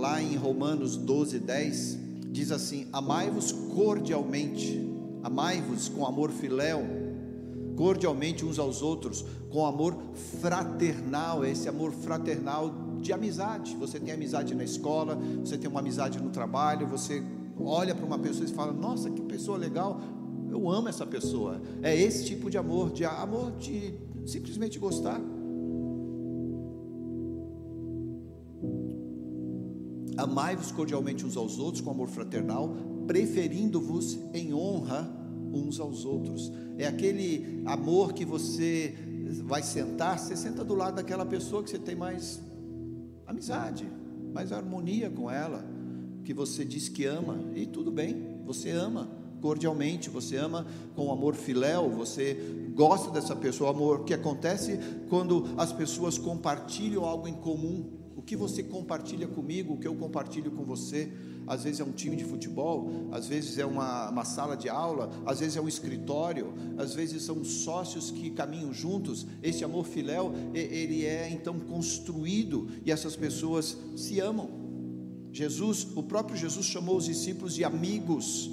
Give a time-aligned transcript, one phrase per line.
[0.00, 1.98] lá em Romanos 12, 10,
[2.30, 4.90] diz assim: Amai-vos cordialmente,
[5.22, 6.82] amai-vos com amor filéu,
[7.76, 9.96] cordialmente uns aos outros, com amor
[10.40, 13.76] fraternal, esse amor fraternal de amizade.
[13.76, 17.22] Você tem amizade na escola, você tem uma amizade no trabalho, você
[17.58, 20.00] olha para uma pessoa e fala: Nossa, que pessoa legal,
[20.50, 21.60] eu amo essa pessoa.
[21.82, 23.94] É esse tipo de amor, de amor de
[24.24, 25.20] simplesmente gostar.
[30.30, 32.72] Amai-vos cordialmente uns aos outros com amor fraternal,
[33.04, 35.12] preferindo-vos em honra
[35.52, 36.52] uns aos outros.
[36.78, 38.94] É aquele amor que você
[39.42, 42.40] vai sentar, você senta do lado daquela pessoa que você tem mais
[43.26, 43.84] amizade,
[44.32, 45.64] mais harmonia com ela,
[46.22, 51.34] que você diz que ama, e tudo bem, você ama cordialmente, você ama com amor
[51.34, 54.78] filéu, você gosta dessa pessoa, amor que acontece
[55.08, 59.94] quando as pessoas compartilham algo em comum o que você compartilha comigo, o que eu
[59.94, 61.12] compartilho com você.
[61.46, 65.10] Às vezes é um time de futebol, às vezes é uma, uma sala de aula,
[65.26, 69.26] às vezes é um escritório, às vezes são sócios que caminham juntos.
[69.42, 74.60] Esse amor filéu, ele é então construído e essas pessoas se amam.
[75.32, 78.50] Jesus, o próprio Jesus chamou os discípulos de amigos.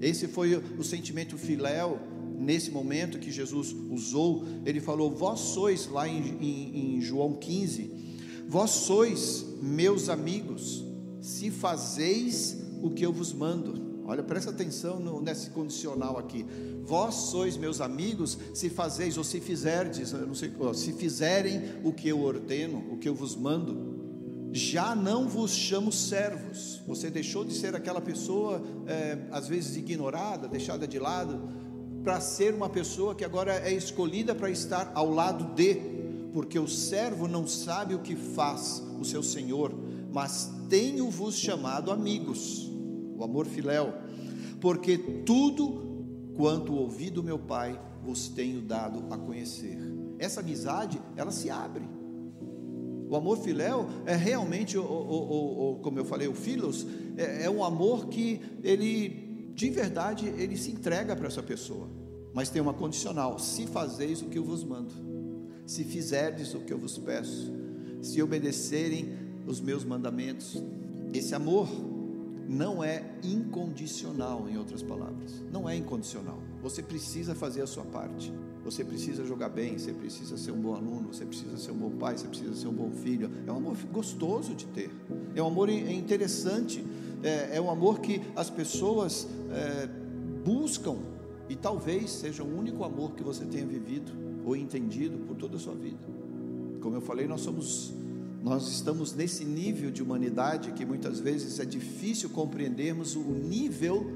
[0.00, 1.98] Esse foi o sentimento filéu
[2.38, 4.44] nesse momento que Jesus usou.
[4.64, 8.03] Ele falou: Vós sois, lá em, em, em João 15,
[8.48, 10.84] Vós sois meus amigos,
[11.20, 13.94] se fazeis o que eu vos mando.
[14.06, 16.44] Olha, presta atenção no, nesse condicional aqui.
[16.84, 22.08] Vós sois meus amigos, se fazeis ou se fizerdes, não sei, se fizerem o que
[22.08, 23.94] eu ordeno, o que eu vos mando.
[24.52, 26.82] Já não vos chamo servos.
[26.86, 31.48] Você deixou de ser aquela pessoa, é, às vezes ignorada, deixada de lado,
[32.04, 35.93] para ser uma pessoa que agora é escolhida para estar ao lado de
[36.34, 39.72] porque o servo não sabe o que faz o seu senhor,
[40.12, 42.68] mas tenho-vos chamado amigos,
[43.16, 43.94] o amor filéu,
[44.60, 49.78] porque tudo quanto ouvi do meu Pai vos tenho dado a conhecer.
[50.18, 51.84] Essa amizade, ela se abre.
[53.08, 56.84] O amor filéu é realmente, o, o, o, como eu falei, o filos,
[57.16, 61.88] é, é um amor que ele, de verdade, ele se entrega para essa pessoa.
[62.34, 65.13] Mas tem uma condicional: se fazeis o que eu vos mando
[65.66, 67.52] se fizerdes o que eu vos peço,
[68.02, 69.12] se obedecerem
[69.46, 70.62] os meus mandamentos.
[71.12, 71.68] Esse amor
[72.48, 76.38] não é incondicional, em outras palavras, não é incondicional.
[76.62, 78.32] Você precisa fazer a sua parte.
[78.64, 81.90] Você precisa jogar bem, você precisa ser um bom aluno, você precisa ser um bom
[81.90, 83.30] pai, você precisa ser um bom filho.
[83.46, 84.90] É um amor gostoso de ter,
[85.34, 86.82] é um amor interessante,
[87.22, 89.86] é, é um amor que as pessoas é,
[90.42, 90.96] buscam
[91.46, 95.58] e talvez seja o único amor que você tenha vivido ou entendido por toda a
[95.58, 95.98] sua vida.
[96.80, 97.92] Como eu falei, nós somos
[98.42, 104.06] nós estamos nesse nível de humanidade que muitas vezes é difícil compreendermos o nível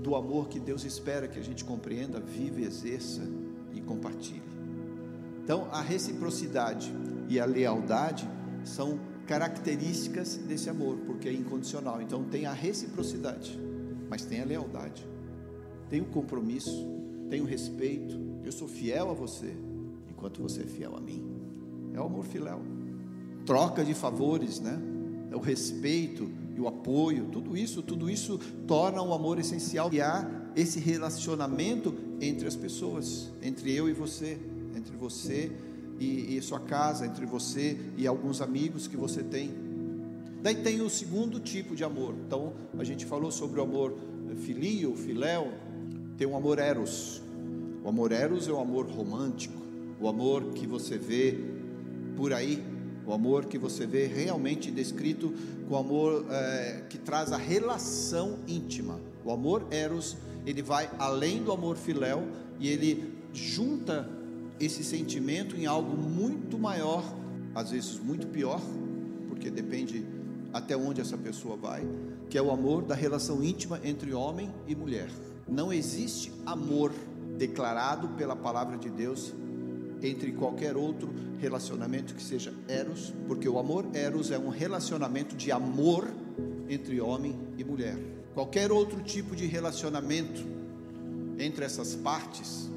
[0.00, 3.20] do amor que Deus espera que a gente compreenda, viva, exerça
[3.74, 4.42] e compartilhe.
[5.42, 6.94] Então, a reciprocidade
[7.28, 8.28] e a lealdade
[8.62, 12.00] são características desse amor, porque é incondicional.
[12.00, 13.58] Então, tem a reciprocidade,
[14.08, 15.04] mas tem a lealdade,
[15.90, 16.86] tem o compromisso,
[17.28, 19.54] tem o respeito, eu sou fiel a você,
[20.08, 21.22] enquanto você é fiel a mim.
[21.92, 22.60] É o amor filéu.
[23.44, 24.80] Troca de favores, né?
[25.30, 30.00] É o respeito e o apoio, tudo isso, tudo isso torna o amor essencial e
[30.00, 30.26] há
[30.56, 34.38] esse relacionamento entre as pessoas, entre eu e você,
[34.74, 35.52] entre você
[36.00, 39.50] e, e sua casa, entre você e alguns amigos que você tem.
[40.42, 42.14] Daí tem o segundo tipo de amor.
[42.26, 43.94] Então, a gente falou sobre o amor
[44.36, 45.52] filio, filéu,
[46.16, 47.22] tem o amor eros,
[47.88, 49.62] o amor eros é o amor romântico,
[49.98, 51.38] o amor que você vê
[52.18, 52.62] por aí,
[53.06, 55.32] o amor que você vê realmente descrito
[55.66, 59.00] com o amor é, que traz a relação íntima.
[59.24, 62.28] O amor eros, ele vai além do amor filéu
[62.60, 64.06] e ele junta
[64.60, 67.02] esse sentimento em algo muito maior,
[67.54, 68.60] às vezes muito pior,
[69.30, 70.04] porque depende
[70.52, 71.88] até onde essa pessoa vai,
[72.28, 75.08] que é o amor da relação íntima entre homem e mulher.
[75.48, 76.92] Não existe amor
[77.38, 79.32] declarado pela palavra de Deus
[80.02, 81.08] entre qualquer outro
[81.40, 86.08] relacionamento que seja eros, porque o amor eros é um relacionamento de amor
[86.68, 87.96] entre homem e mulher.
[88.34, 90.44] Qualquer outro tipo de relacionamento
[91.38, 92.68] entre essas partes,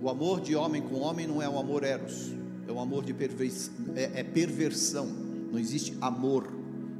[0.00, 2.32] o amor de homem com homem não é um amor eros,
[2.68, 5.06] é um amor de pervers, é, é perversão.
[5.50, 6.46] Não existe amor,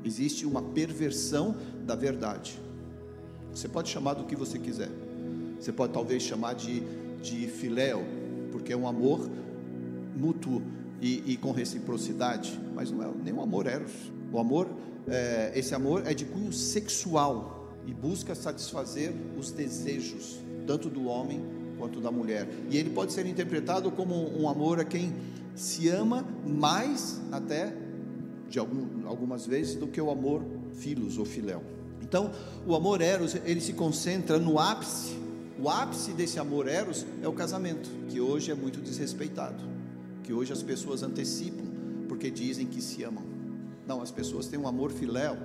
[0.05, 2.59] existe uma perversão da verdade.
[3.51, 5.06] Você pode chamar do que você quiser.
[5.59, 6.83] Você pode talvez chamar de,
[7.23, 8.05] de filéu,
[8.53, 9.29] porque é um amor
[10.17, 10.63] mútuo
[11.01, 13.93] e, e com reciprocidade, mas não é nenhum amor eros.
[14.33, 14.69] O amor,
[15.07, 21.45] é, esse amor é de cunho sexual e busca satisfazer os desejos, tanto do homem
[21.79, 22.49] quanto da mulher.
[22.71, 25.13] E ele pode ser interpretado como um amor a quem
[25.55, 27.75] se ama mais até
[28.49, 30.43] de algum, algumas vezes do que o amor
[30.73, 31.63] filos ou filéu.
[32.03, 32.31] Então,
[32.67, 35.17] o amor eros, ele se concentra no ápice.
[35.59, 39.63] O ápice desse amor eros é o casamento, que hoje é muito desrespeitado,
[40.23, 41.65] que hoje as pessoas antecipam
[42.07, 43.25] porque dizem que se amam.
[43.87, 45.37] Não, as pessoas têm um amor filéu,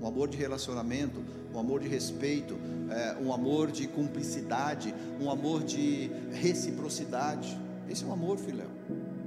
[0.00, 1.22] um amor de relacionamento,
[1.54, 2.56] um amor de respeito,
[2.90, 7.58] é, um amor de cumplicidade, um amor de reciprocidade.
[7.90, 8.70] Esse é um amor filéu.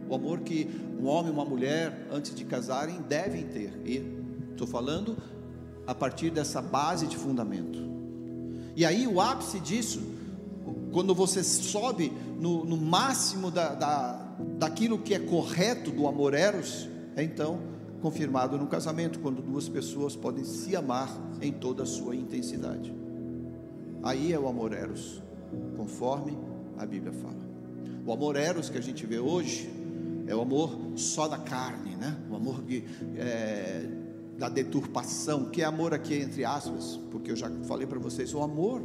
[0.09, 0.67] O amor que
[0.99, 3.79] um homem e uma mulher, antes de casarem, devem ter.
[3.85, 4.03] E
[4.51, 5.17] estou falando
[5.85, 7.98] a partir dessa base de fundamento.
[8.79, 10.01] E aí o ápice disso,
[10.93, 16.87] quando você sobe no, no máximo da, da, daquilo que é correto do amor eros,
[17.13, 17.59] é então
[18.01, 22.95] confirmado no casamento, quando duas pessoas podem se amar em toda a sua intensidade.
[24.01, 25.21] Aí é o amor eros,
[25.75, 26.37] conforme
[26.77, 27.49] a Bíblia fala.
[28.05, 29.69] O amor eros que a gente vê hoje
[30.25, 32.17] é o amor só da carne, né?
[32.31, 32.85] O amor de,
[33.17, 33.85] é,
[34.39, 38.41] da deturpação, que é amor aqui entre aspas, porque eu já falei para vocês, o
[38.41, 38.81] amor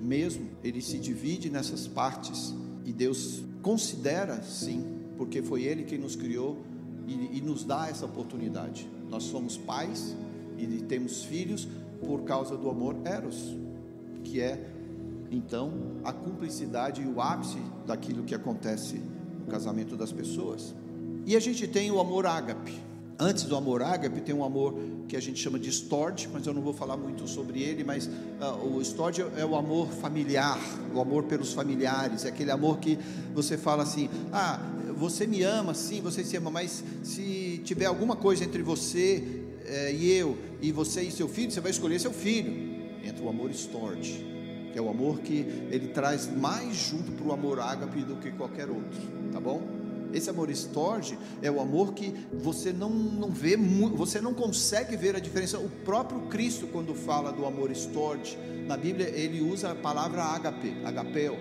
[0.00, 2.54] mesmo, ele se divide nessas partes
[2.84, 4.82] e Deus considera sim,
[5.16, 6.58] porque foi Ele quem nos criou
[7.06, 8.88] e, e nos dá essa oportunidade.
[9.08, 10.16] Nós somos pais
[10.58, 11.68] e temos filhos
[12.04, 13.56] por causa do amor eros,
[14.24, 14.68] que é
[15.30, 15.72] então
[16.02, 19.00] a cumplicidade e o ápice daquilo que acontece
[19.38, 20.74] no casamento das pessoas.
[21.26, 22.89] E a gente tem o amor ágape.
[23.22, 24.74] Antes do amor ágape tem um amor
[25.06, 28.06] que a gente chama de storge, mas eu não vou falar muito sobre ele, mas
[28.06, 30.58] uh, o storge é o amor familiar,
[30.94, 32.98] o amor pelos familiares, é aquele amor que
[33.34, 34.58] você fala assim: "Ah,
[34.96, 39.22] você me ama, sim, você se ama, mas se tiver alguma coisa entre você
[39.66, 42.70] eh, e eu, e você e seu filho, você vai escolher seu filho".
[43.04, 44.24] Entra o amor storge,
[44.72, 48.30] que é o amor que ele traz mais junto para o amor ágape do que
[48.30, 48.98] qualquer outro,
[49.30, 49.79] tá bom?
[50.12, 53.56] Esse amor estorge é o amor que você não, não vê,
[53.94, 55.58] você não consegue ver a diferença.
[55.58, 60.74] O próprio Cristo, quando fala do amor estorge, na Bíblia ele usa a palavra agape,
[60.84, 61.36] agapeo.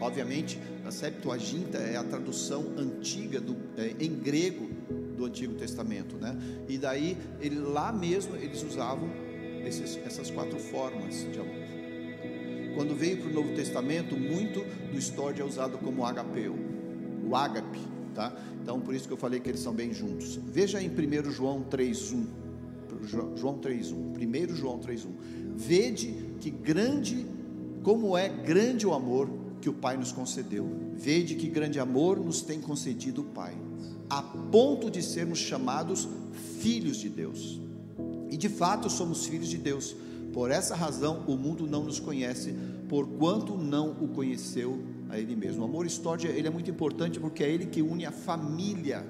[0.00, 4.68] Obviamente, a Septuaginta é a tradução antiga do, é, em grego
[5.16, 6.36] do Antigo Testamento, né?
[6.68, 9.08] E daí, ele, lá mesmo, eles usavam
[9.64, 11.62] esses, essas quatro formas de amor.
[12.74, 16.56] Quando veio para o Novo Testamento, muito do storge é usado como agapeu,
[17.24, 17.80] o ágape,
[18.14, 18.32] tá?
[18.62, 20.38] Então, por isso que eu falei que eles são bem juntos.
[20.46, 22.26] Veja em 1 João 3:1.
[23.36, 24.12] João 3:1.
[24.14, 25.10] 1 João 3:1.
[25.56, 27.26] Vede que grande
[27.82, 29.28] como é grande o amor
[29.60, 30.68] que o Pai nos concedeu.
[30.94, 33.56] Vede que grande amor nos tem concedido o Pai,
[34.08, 36.08] a ponto de sermos chamados
[36.60, 37.60] filhos de Deus.
[38.30, 39.96] E de fato somos filhos de Deus.
[40.32, 42.54] Por essa razão o mundo não nos conhece,
[42.88, 44.80] porquanto não o conheceu
[45.12, 45.60] a Ele mesmo.
[45.60, 49.04] O amor histórico ele é muito importante porque é ele que une a família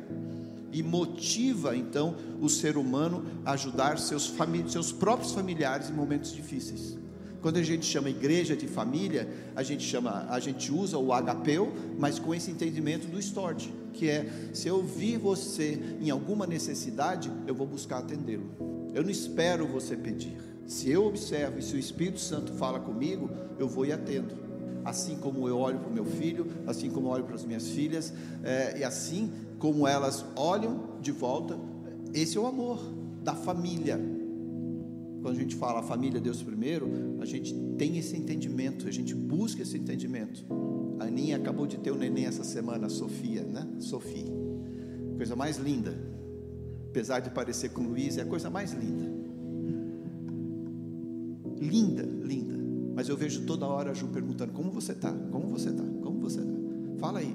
[0.72, 4.34] e motiva então o ser humano a ajudar seus,
[4.69, 6.99] seus próprios familiares em momentos difíceis.
[7.40, 11.72] Quando a gente chama igreja de família, a gente chama, a gente usa o agapeu,
[11.99, 17.31] mas com esse entendimento do storge, que é se eu vir você em alguma necessidade,
[17.46, 18.91] eu vou buscar atendê-lo.
[18.94, 20.36] Eu não espero você pedir.
[20.67, 24.51] Se eu observo e se o Espírito Santo fala comigo, eu vou e atendo
[24.84, 27.69] assim como eu olho para o meu filho, assim como eu olho para as minhas
[27.69, 28.12] filhas,
[28.43, 31.58] é, e assim como elas olham de volta,
[32.12, 32.81] esse é o amor
[33.22, 33.98] da família.
[35.22, 36.89] Quando a gente fala a família Deus primeiro,
[37.20, 40.44] a gente tem esse entendimento, a gente busca esse entendimento.
[40.98, 43.67] A Aninha acabou de ter um neném essa semana, a Sofia, né?
[43.79, 44.27] Sofia,
[45.17, 45.96] coisa mais linda.
[46.91, 49.10] Apesar de parecer com Luiz, é a coisa mais linda.
[51.60, 52.61] Linda, linda.
[52.94, 55.13] Mas eu vejo toda hora a Ju perguntando: como você está?
[55.31, 55.84] Como você está?
[56.03, 56.53] Como você está?
[56.99, 57.34] Fala aí.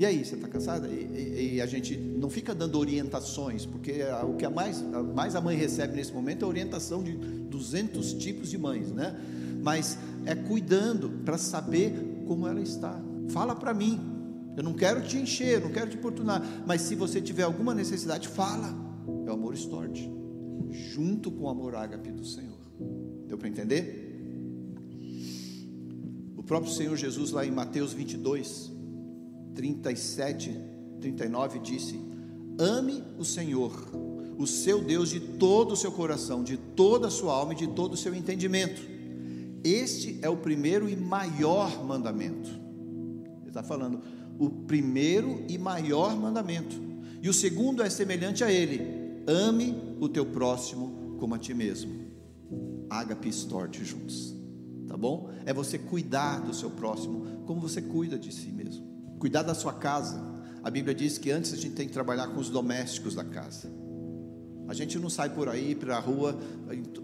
[0.00, 0.88] E aí, você está cansada?
[0.88, 4.82] E, e, e, a gente não fica dando orientações, porque a, o que a mais,
[4.94, 9.14] a mais a mãe recebe nesse momento é orientação de 200 tipos de mães, né?
[9.62, 11.92] Mas é cuidando para saber
[12.26, 12.98] como ela está.
[13.28, 14.00] Fala para mim.
[14.56, 18.26] Eu não quero te encher, não quero te importunar, mas se você tiver alguma necessidade,
[18.26, 18.74] fala.
[19.26, 20.10] É o amor storge,
[20.70, 22.58] junto com o amor ágape do Senhor.
[23.26, 24.09] Deu para entender?
[26.50, 28.72] Próprio Senhor Jesus, lá em Mateus 22,
[29.54, 30.52] 37,
[31.00, 32.00] 39, disse:
[32.58, 33.72] Ame o Senhor,
[34.36, 37.68] o seu Deus, de todo o seu coração, de toda a sua alma e de
[37.68, 38.82] todo o seu entendimento.
[39.62, 42.50] Este é o primeiro e maior mandamento.
[42.50, 44.00] Ele está falando,
[44.36, 46.74] o primeiro e maior mandamento.
[47.22, 52.10] E o segundo é semelhante a ele: ame o teu próximo como a ti mesmo.
[52.90, 54.39] Agape Store juntos.
[54.90, 55.30] Tá bom?
[55.46, 58.84] É você cuidar do seu próximo como você cuida de si mesmo.
[59.20, 60.20] Cuidar da sua casa.
[60.64, 63.70] A Bíblia diz que antes a gente tem que trabalhar com os domésticos da casa.
[64.66, 66.36] A gente não sai por aí para a rua,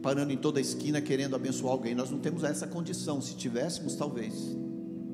[0.02, 1.94] parando em toda a esquina querendo abençoar alguém.
[1.94, 3.20] Nós não temos essa condição.
[3.20, 4.34] Se tivéssemos, talvez,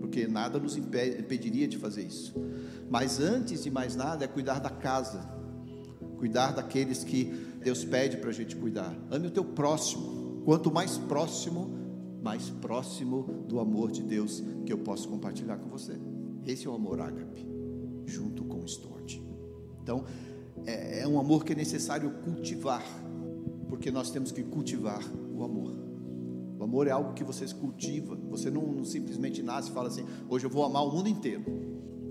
[0.01, 2.35] porque nada nos impediria de fazer isso.
[2.89, 5.21] Mas antes de mais nada, é cuidar da casa,
[6.17, 7.25] cuidar daqueles que
[7.63, 8.97] Deus pede para a gente cuidar.
[9.11, 10.41] Ame o teu próximo.
[10.47, 11.82] Quanto mais próximo,
[12.23, 15.99] mais próximo do amor de Deus que eu posso compartilhar com você.
[16.47, 17.47] Esse é o amor ágape,
[18.07, 19.23] junto com o Stord.
[19.83, 20.05] Então,
[20.65, 22.85] é, é um amor que é necessário cultivar,
[23.69, 25.03] porque nós temos que cultivar
[25.35, 25.75] o amor.
[26.59, 28.17] O amor é algo que você cultiva.
[28.31, 31.45] Você não, não simplesmente nasce e fala assim: hoje eu vou amar o mundo inteiro.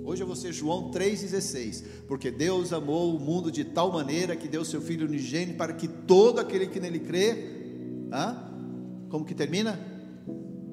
[0.04, 1.86] Hoje eu vou ser João 3,16.
[2.06, 5.88] Porque Deus amou o mundo de tal maneira que deu seu Filho unigênito para que
[5.88, 8.52] todo aquele que nele crê, ah,
[9.10, 9.91] como que termina?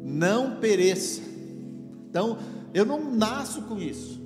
[0.08, 1.20] Não pereça.
[2.08, 2.38] Então,
[2.72, 4.20] eu não nasço com isso.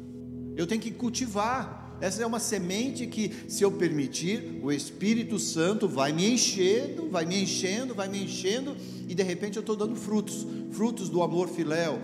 [0.57, 1.97] Eu tenho que cultivar.
[2.01, 7.25] Essa é uma semente que, se eu permitir, o Espírito Santo vai me enchendo, vai
[7.25, 8.77] me enchendo, vai me enchendo,
[9.09, 12.01] e de repente eu estou dando frutos frutos do amor filéu,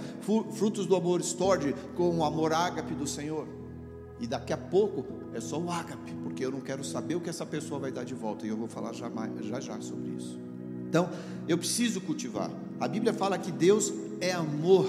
[0.52, 3.48] frutos do amor storde, com o amor ágape do Senhor.
[4.20, 7.30] E daqui a pouco é só o ágape, porque eu não quero saber o que
[7.30, 10.38] essa pessoa vai dar de volta, e eu vou falar já, já, já sobre isso.
[10.88, 11.10] Então,
[11.48, 12.50] eu preciso cultivar.
[12.80, 14.88] A Bíblia fala que Deus é amor.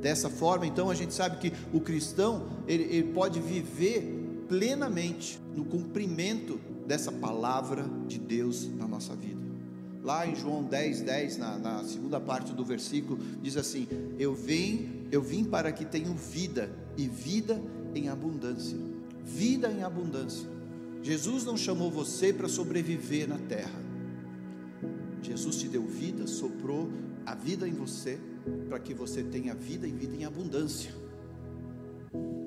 [0.00, 5.64] Dessa forma, então, a gente sabe que o cristão ele, ele pode viver plenamente no
[5.64, 9.42] cumprimento dessa palavra de Deus na nossa vida.
[10.02, 15.06] Lá em João 10, 10, na, na segunda parte do versículo, diz assim: Eu vim,
[15.10, 17.58] eu vim para que tenham vida e vida
[17.94, 18.76] em abundância.
[19.24, 20.46] Vida em abundância.
[21.02, 23.83] Jesus não chamou você para sobreviver na terra.
[25.26, 26.90] Jesus te deu vida, soprou
[27.24, 28.18] a vida em você
[28.68, 30.92] para que você tenha vida e vida em abundância.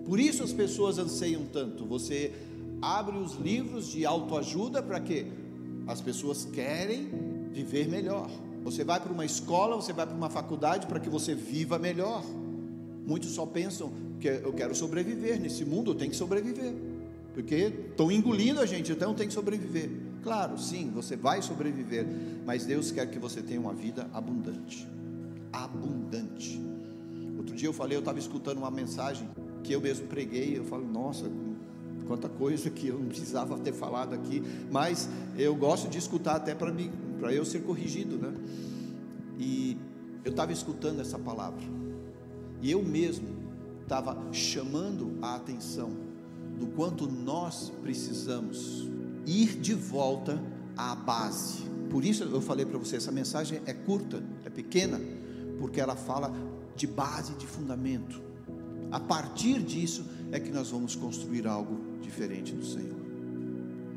[0.06, 1.86] Por isso as pessoas anseiam tanto.
[1.86, 2.32] Você
[2.82, 5.26] abre os livros de autoajuda para quê?
[5.88, 7.10] As pessoas querem
[7.52, 8.30] viver melhor.
[8.64, 12.24] Você vai para uma escola, você vai para uma faculdade para que você viva melhor.
[13.06, 16.74] Muitos só pensam que eu quero sobreviver nesse mundo, eu tenho que sobreviver.
[17.34, 19.90] Porque estão engolindo a gente, então eu tenho que sobreviver.
[20.24, 22.06] Claro, sim, você vai sobreviver,
[22.46, 24.88] mas Deus quer que você tenha uma vida abundante
[25.52, 26.62] abundante.
[27.38, 29.30] Outro dia eu falei, eu estava escutando uma mensagem
[29.64, 31.30] que eu mesmo preguei, eu falo, nossa,
[32.08, 36.56] quanta coisa que eu não precisava ter falado aqui, mas eu gosto de escutar até
[36.56, 38.34] para mim, para eu ser corrigido, né?
[39.38, 39.78] E
[40.24, 41.62] eu estava escutando essa palavra,
[42.62, 43.28] e eu mesmo
[43.82, 45.92] estava chamando a atenção
[46.58, 48.90] do quanto nós precisamos
[49.28, 50.42] ir de volta
[50.76, 51.64] à base.
[51.90, 55.00] Por isso eu falei para você, essa mensagem é curta, é pequena,
[55.60, 56.34] porque ela fala
[56.76, 58.22] de base, de fundamento.
[58.92, 62.96] A partir disso é que nós vamos construir algo diferente do Senhor.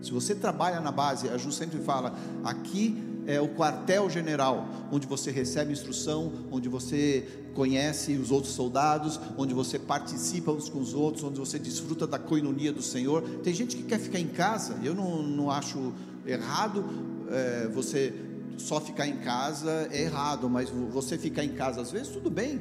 [0.03, 5.31] Se você trabalha na base, a Ju sempre fala, aqui é o quartel-general, onde você
[5.31, 11.25] recebe instrução, onde você conhece os outros soldados, onde você participa uns com os outros,
[11.25, 13.23] onde você desfruta da coinonia do Senhor.
[13.43, 15.93] Tem gente que quer ficar em casa, eu não, não acho
[16.27, 16.85] errado
[17.31, 18.12] é, você
[18.59, 22.61] só ficar em casa é errado, mas você ficar em casa às vezes tudo bem.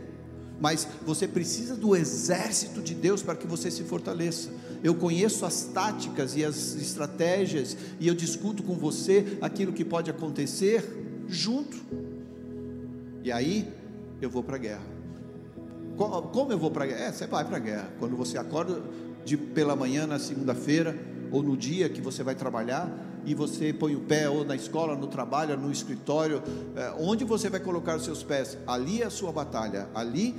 [0.59, 4.49] Mas você precisa do exército de Deus para que você se fortaleça.
[4.83, 10.09] Eu conheço as táticas e as estratégias e eu discuto com você aquilo que pode
[10.09, 10.83] acontecer
[11.27, 11.77] junto.
[13.23, 13.67] E aí
[14.21, 14.87] eu vou para a guerra.
[16.31, 17.01] Como eu vou para a guerra?
[17.01, 17.91] É, você vai para a guerra.
[17.99, 18.81] Quando você acorda
[19.25, 20.97] de, pela manhã na segunda-feira
[21.29, 22.89] ou no dia que você vai trabalhar,
[23.25, 26.41] e você põe o pé ou na escola, no trabalho, no escritório,
[26.75, 30.33] é, onde você vai colocar os seus pés, ali é a sua batalha, ali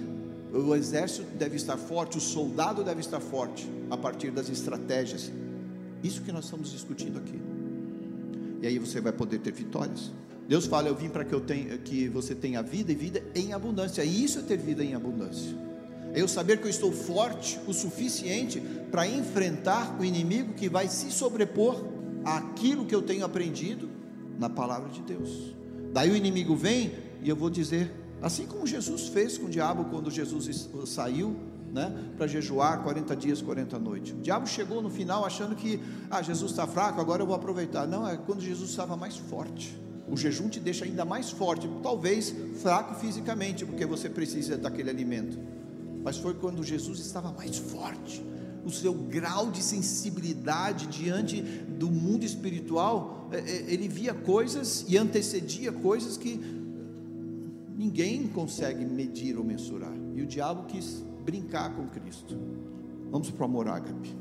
[0.52, 5.30] o exército deve estar forte, o soldado deve estar forte, a partir das estratégias.
[6.02, 7.40] Isso que nós estamos discutindo aqui.
[8.62, 10.10] E aí você vai poder ter vitórias.
[10.48, 13.52] Deus fala: Eu vim para que, eu tenha, que você tenha vida e vida em
[13.52, 14.02] abundância.
[14.02, 15.56] E isso é ter vida em abundância.
[16.12, 20.88] É eu saber que eu estou forte o suficiente para enfrentar o inimigo que vai
[20.88, 21.84] se sobrepor
[22.24, 23.88] aquilo que eu tenho aprendido
[24.38, 25.54] na palavra de Deus.
[25.92, 26.92] Daí o inimigo vem
[27.22, 27.92] e eu vou dizer,
[28.22, 31.36] assim como Jesus fez com o diabo quando Jesus saiu,
[31.72, 34.12] né, para jejuar 40 dias, 40 noites.
[34.12, 37.86] O diabo chegou no final achando que, ah, Jesus está fraco, agora eu vou aproveitar.
[37.86, 39.78] Não, é quando Jesus estava mais forte.
[40.08, 45.38] O jejum te deixa ainda mais forte, talvez fraco fisicamente, porque você precisa daquele alimento.
[46.02, 48.28] Mas foi quando Jesus estava mais forte.
[48.62, 54.98] o seu grau de sensibilidade diante do mundo espiritual, é, é, ele via coisas e
[54.98, 56.59] antecedia coisas que
[57.80, 59.94] ninguém consegue medir ou mensurar.
[60.14, 62.36] E o diabo quis brincar com Cristo.
[63.10, 64.14] Vamos para o amor ágape.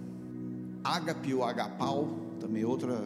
[0.81, 2.07] Ágape ou agapau,
[2.39, 2.97] também outra,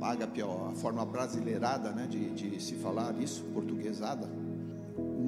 [0.00, 4.30] ágape é a forma brasileirada né, de, de se falar isso, portuguesada.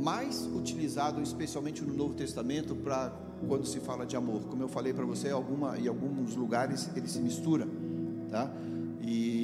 [0.00, 3.12] Mais utilizado especialmente no Novo Testamento para
[3.48, 4.42] quando se fala de amor.
[4.42, 7.66] Como eu falei para você, alguma, em alguns lugares ele se mistura,
[8.30, 8.52] tá?
[9.02, 9.35] E,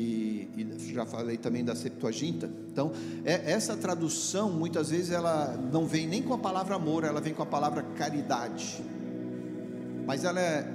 [0.93, 2.51] já falei também da Septuaginta.
[2.71, 2.93] Então,
[3.25, 7.35] é, essa tradução muitas vezes ela não vem nem com a palavra amor, ela vem
[7.35, 8.83] com a palavra caridade.
[10.07, 10.69] Mas ela é,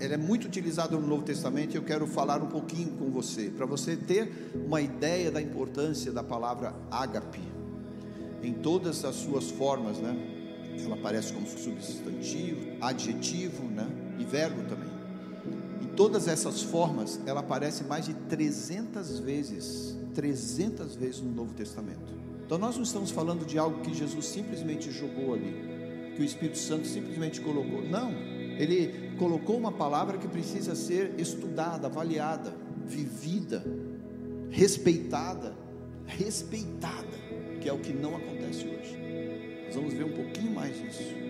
[0.00, 3.50] ela é muito utilizada no Novo Testamento e eu quero falar um pouquinho com você,
[3.50, 7.40] para você ter uma ideia da importância da palavra ágape
[8.42, 10.16] em todas as suas formas, né?
[10.78, 13.86] Ela aparece como substantivo, adjetivo, né?
[14.18, 14.95] E verbo também.
[15.96, 22.14] Todas essas formas, ela aparece mais de 300 vezes, 300 vezes no Novo Testamento.
[22.44, 26.58] Então nós não estamos falando de algo que Jesus simplesmente jogou ali, que o Espírito
[26.58, 27.82] Santo simplesmente colocou.
[27.82, 28.12] Não,
[28.58, 32.54] ele colocou uma palavra que precisa ser estudada, avaliada,
[32.86, 33.64] vivida,
[34.50, 35.56] respeitada,
[36.04, 37.16] respeitada,
[37.60, 38.96] que é o que não acontece hoje.
[39.66, 41.25] Nós vamos ver um pouquinho mais disso.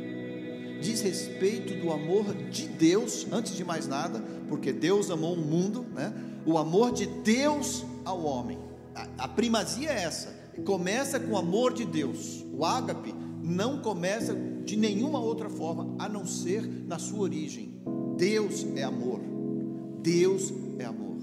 [0.80, 5.87] Diz respeito do amor de Deus, antes de mais nada, porque Deus amou o mundo,
[5.95, 6.12] né?
[6.45, 8.59] O amor de Deus ao homem.
[8.95, 10.35] A, a primazia é essa.
[10.64, 12.45] Começa com o amor de Deus.
[12.52, 17.80] O ágape não começa de nenhuma outra forma a não ser na sua origem.
[18.16, 19.21] Deus é amor.
[20.00, 21.16] Deus é amor.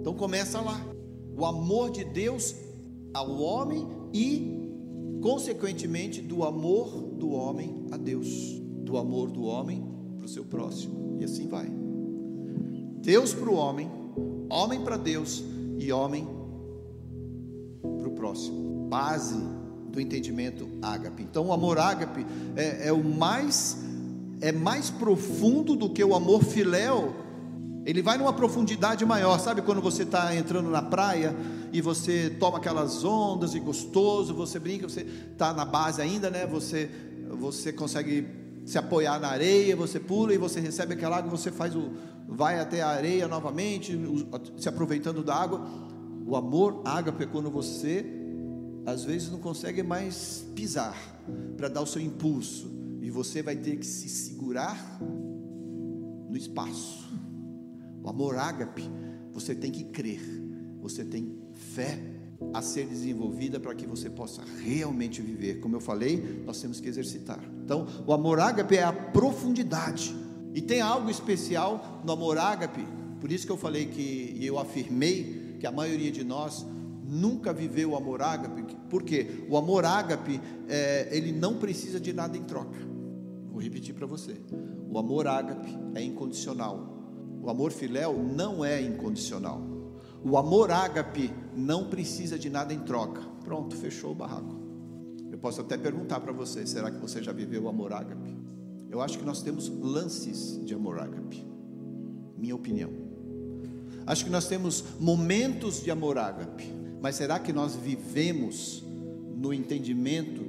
[0.00, 0.80] Então começa lá.
[1.36, 2.54] O amor de Deus
[3.14, 4.60] ao homem e
[5.20, 9.84] consequentemente, do amor do homem a Deus, do amor do homem
[10.16, 11.70] para o seu próximo, e assim vai.
[13.00, 13.88] Deus para o homem,
[14.50, 15.42] homem para Deus
[15.78, 16.28] e homem
[17.80, 18.88] para o próximo.
[18.88, 19.38] Base
[19.90, 21.22] do entendimento ágape.
[21.22, 22.26] Então, o amor ágape
[22.56, 23.78] é, é o mais
[24.40, 27.14] é mais profundo do que o amor filéu
[27.84, 31.34] ele vai numa profundidade maior, sabe quando você está entrando na praia
[31.72, 36.46] e você toma aquelas ondas e gostoso, você brinca, você está na base ainda, né?
[36.46, 36.90] Você,
[37.38, 38.26] você consegue
[38.70, 41.90] se apoiar na areia, você pula e você recebe aquela água, você faz o,
[42.28, 43.98] vai até a areia novamente,
[44.56, 45.66] se aproveitando da água.
[46.24, 48.06] O amor ágape é quando você
[48.86, 50.96] às vezes não consegue mais pisar
[51.56, 52.70] para dar o seu impulso
[53.02, 57.10] e você vai ter que se segurar no espaço
[58.02, 58.88] o amor ágape,
[59.32, 60.22] você tem que crer,
[60.80, 62.00] você tem fé
[62.52, 65.60] a ser desenvolvida para que você possa realmente viver.
[65.60, 67.40] Como eu falei, nós temos que exercitar.
[67.64, 70.14] Então, o amor ágape é a profundidade.
[70.54, 72.84] E tem algo especial no amor ágape,
[73.20, 76.66] por isso que eu falei que e eu afirmei que a maioria de nós
[77.06, 82.36] nunca viveu o amor ágape, porque o amor ágape é, ele não precisa de nada
[82.36, 82.78] em troca.
[83.50, 84.36] Vou repetir para você.
[84.88, 86.98] O amor ágape é incondicional.
[87.42, 89.60] O amor filéu não é incondicional.
[90.22, 93.22] O amor ágape não precisa de nada em troca.
[93.42, 94.54] Pronto, fechou o barraco.
[95.32, 98.36] Eu posso até perguntar para você: será que você já viveu o amor ágape?
[98.90, 101.46] Eu acho que nós temos lances de amor ágape.
[102.36, 102.90] Minha opinião.
[104.06, 106.70] Acho que nós temos momentos de amor ágape.
[107.00, 108.84] Mas será que nós vivemos
[109.34, 110.42] no entendimento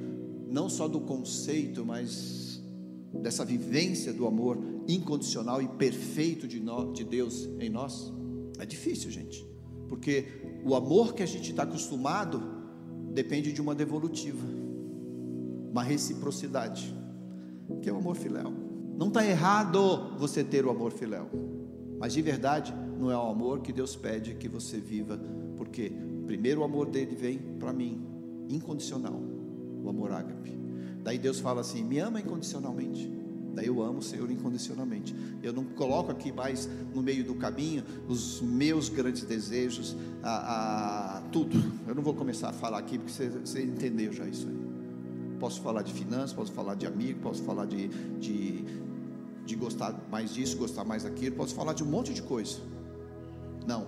[0.49, 2.61] não só do conceito, mas
[3.13, 4.57] dessa vivência do amor
[4.87, 6.61] incondicional e perfeito de,
[6.93, 8.11] de Deus em nós?
[8.59, 9.45] É difícil, gente,
[9.91, 10.25] porque
[10.63, 12.41] o amor que a gente está acostumado
[13.13, 14.47] depende de uma devolutiva,
[15.69, 16.95] uma reciprocidade,
[17.81, 18.53] que é o amor filéu.
[18.97, 21.29] Não está errado você ter o amor filéu,
[21.99, 25.19] mas de verdade não é o amor que Deus pede que você viva,
[25.57, 25.91] porque
[26.25, 28.01] primeiro o amor dele vem para mim,
[28.47, 29.21] incondicional,
[29.83, 30.57] o amor ágape.
[31.03, 33.11] Daí Deus fala assim: me ama incondicionalmente.
[33.53, 35.15] Daí eu amo o Senhor incondicionalmente.
[35.43, 41.21] Eu não coloco aqui mais no meio do caminho os meus grandes desejos, a, a
[41.31, 41.57] tudo.
[41.87, 44.61] Eu não vou começar a falar aqui porque você, você, entendeu já isso aí.
[45.39, 47.87] Posso falar de finanças, posso falar de amigo, posso falar de,
[48.19, 48.63] de,
[49.45, 52.59] de gostar mais disso, gostar mais daquilo, posso falar de um monte de coisa.
[53.67, 53.87] Não,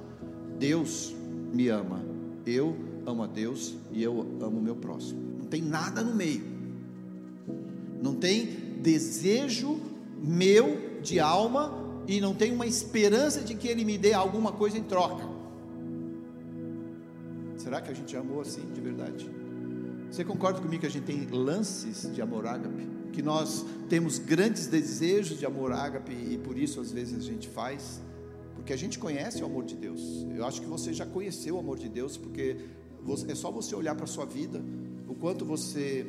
[0.60, 1.14] Deus
[1.54, 2.04] me ama,
[2.46, 5.22] eu amo a Deus e eu amo o meu próximo.
[5.40, 6.44] Não tem nada no meio.
[8.02, 9.80] Não tem desejo
[10.22, 14.78] meu de alma e não tenho uma esperança de que Ele me dê alguma coisa
[14.78, 15.28] em troca.
[17.58, 19.30] Será que a gente amou assim de verdade?
[20.12, 22.94] Você concorda comigo que a gente tem lances de amor ágape?
[23.14, 27.48] que nós temos grandes desejos de amor ágape e por isso às vezes a gente
[27.48, 28.02] faz,
[28.56, 30.26] porque a gente conhece o amor de Deus.
[30.36, 32.58] Eu acho que você já conheceu o amor de Deus, porque
[33.28, 34.62] é só você olhar para a sua vida,
[35.08, 36.06] o quanto você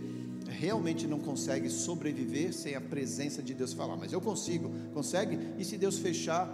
[0.48, 5.38] realmente não consegue sobreviver sem a presença de Deus falar, mas eu consigo, consegue?
[5.58, 6.48] E se Deus fechar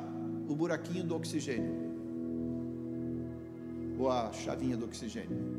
[0.48, 1.90] o buraquinho do oxigênio?
[3.98, 5.58] Ou a chavinha do oxigênio?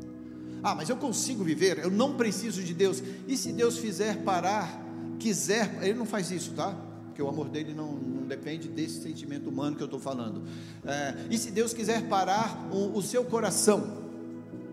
[0.62, 3.02] Ah, mas eu consigo viver, eu não preciso de Deus.
[3.26, 4.80] E se Deus fizer parar
[5.18, 6.76] quiser, ele não faz isso, tá?
[7.06, 10.42] Porque o amor dele não, não depende desse sentimento humano que eu estou falando.
[10.84, 14.02] É, e se Deus quiser parar o, o seu coração,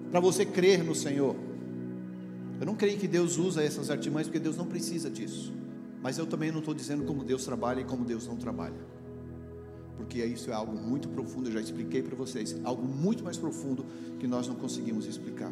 [0.09, 1.35] para você crer no Senhor,
[2.59, 5.53] eu não creio que Deus usa essas artimanhas, porque Deus não precisa disso.
[6.01, 8.79] Mas eu também não estou dizendo como Deus trabalha e como Deus não trabalha.
[9.97, 12.55] Porque isso é algo muito profundo, eu já expliquei para vocês.
[12.63, 13.85] Algo muito mais profundo
[14.19, 15.51] que nós não conseguimos explicar.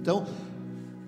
[0.00, 0.26] Então,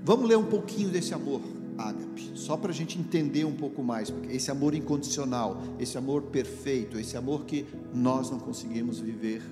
[0.04, 1.40] vamos ler um pouquinho desse amor
[1.78, 6.22] ágape, só para a gente entender um pouco mais, porque esse amor incondicional, esse amor
[6.24, 9.42] perfeito, esse amor que nós não conseguimos viver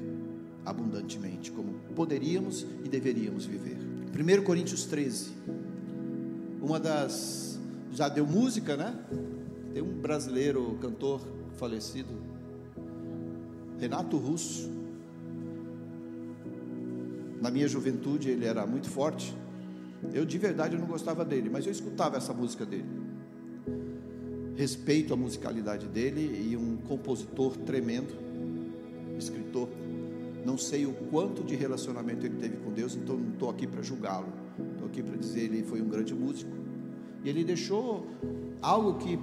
[0.64, 3.87] abundantemente, como poderíamos e deveríamos viver.
[4.08, 5.32] 1 Coríntios 13,
[6.62, 7.58] uma das.
[7.92, 8.94] Já deu música, né?
[9.72, 11.20] Tem um brasileiro, cantor
[11.56, 12.08] falecido,
[13.78, 14.70] Renato Russo.
[17.40, 19.36] Na minha juventude ele era muito forte,
[20.12, 22.88] eu de verdade não gostava dele, mas eu escutava essa música dele.
[24.56, 28.12] Respeito a musicalidade dele e um compositor tremendo,
[29.18, 29.68] escritor.
[30.48, 33.82] Não sei o quanto de relacionamento ele teve com Deus, então não estou aqui para
[33.82, 34.32] julgá-lo.
[34.72, 36.50] Estou aqui para dizer ele foi um grande músico.
[37.22, 38.06] E ele deixou
[38.62, 39.18] algo que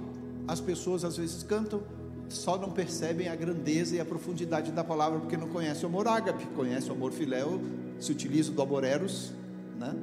[0.46, 1.82] as pessoas às vezes cantam,
[2.28, 6.06] só não percebem a grandeza e a profundidade da palavra porque não conhecem o amor
[6.06, 7.60] ágape, conhece o amor filéu,
[7.98, 9.32] se utiliza do amor eros,
[9.80, 9.96] né?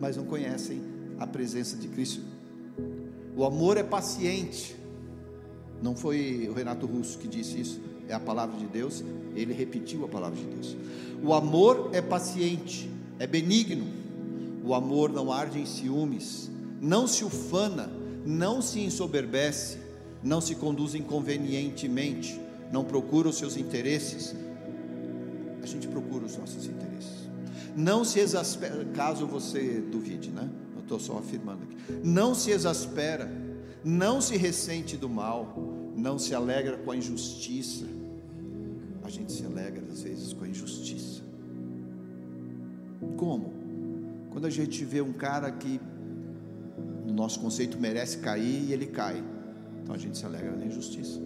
[0.00, 0.80] mas não conhecem
[1.18, 2.22] a presença de Cristo.
[3.36, 4.74] O amor é paciente.
[5.82, 9.04] Não foi o Renato Russo que disse isso, é a palavra de Deus.
[9.34, 10.76] Ele repetiu a palavra de Deus.
[11.22, 13.86] O amor é paciente, é benigno.
[14.64, 17.90] O amor não arde em ciúmes, não se ufana,
[18.26, 19.78] não se ensoberbece,
[20.22, 22.38] não se conduz inconvenientemente,
[22.70, 24.34] não procura os seus interesses.
[25.62, 26.88] A gente procura os nossos interesses
[27.78, 30.50] não se exaspera, caso você duvide, né?
[30.74, 31.76] Eu estou só afirmando aqui.
[32.02, 33.30] Não se exaspera,
[33.84, 35.56] não se ressente do mal,
[35.96, 37.86] não se alegra com a injustiça.
[39.08, 41.22] A gente se alegra às vezes com a injustiça.
[43.16, 43.54] Como?
[44.30, 45.80] Quando a gente vê um cara que,
[47.06, 49.24] no nosso conceito, merece cair e ele cai.
[49.82, 51.18] Então a gente se alegra na injustiça.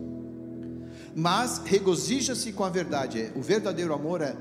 [1.13, 3.33] Mas regozija-se com a verdade.
[3.35, 4.37] O verdadeiro amor é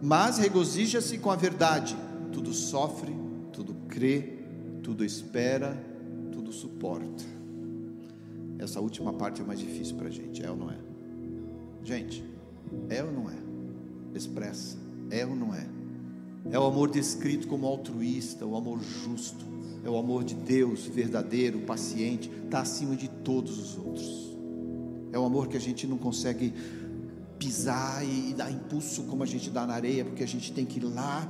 [0.00, 1.94] mas regozija-se com a verdade.
[2.32, 3.14] Tudo sofre,
[3.52, 4.38] tudo crê,
[4.82, 5.76] tudo espera,
[6.32, 7.24] tudo suporta.
[8.58, 10.78] Essa última parte é mais difícil para a gente, é ou não é?
[11.84, 12.29] Gente,
[12.88, 13.36] é ou não é?
[14.14, 14.76] Expressa,
[15.10, 15.66] é ou não é?
[16.50, 19.44] É o amor descrito como altruísta, o amor justo,
[19.84, 24.36] é o amor de Deus, verdadeiro, paciente, está acima de todos os outros.
[25.12, 26.52] É o amor que a gente não consegue
[27.38, 30.78] pisar e, dar impulso como a gente dá na areia, porque a gente tem que
[30.78, 31.28] ir lá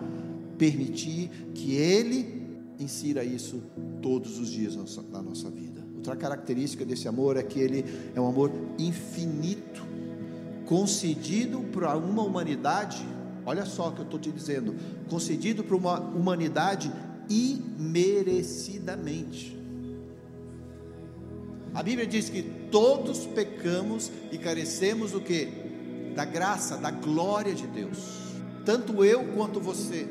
[0.58, 2.40] permitir que Ele
[2.78, 3.62] insira isso
[4.02, 4.76] todos os dias
[5.10, 5.80] na nossa vida.
[5.96, 9.84] Outra característica desse amor é que ele é um amor infinito,
[10.70, 13.06] concedido para uma humanidade.
[13.44, 14.74] Olha só o que eu estou te dizendo:
[15.10, 16.90] concedido para uma humanidade
[17.28, 19.60] imerecidamente.
[21.74, 25.68] A Bíblia diz que todos pecamos e carecemos do que?
[26.14, 27.98] da graça, da glória de Deus.
[28.64, 30.08] Tanto eu quanto você,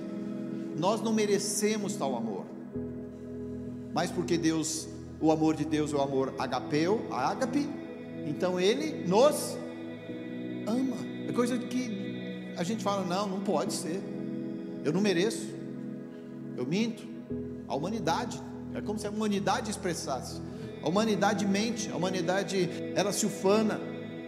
[0.78, 2.46] nós não merecemos tal amor,
[3.94, 4.88] mas porque Deus,
[5.22, 7.02] o amor de Deus é o amor agapeu,
[8.26, 9.58] então Ele nos
[10.70, 10.98] ama.
[11.28, 14.02] É coisa que a gente fala, não, não pode ser,
[14.84, 15.48] eu não mereço,
[16.58, 17.04] eu minto.
[17.68, 18.42] A humanidade,
[18.74, 20.42] é como se a humanidade expressasse.
[20.82, 23.80] A humanidade mente, a humanidade ela se ufana,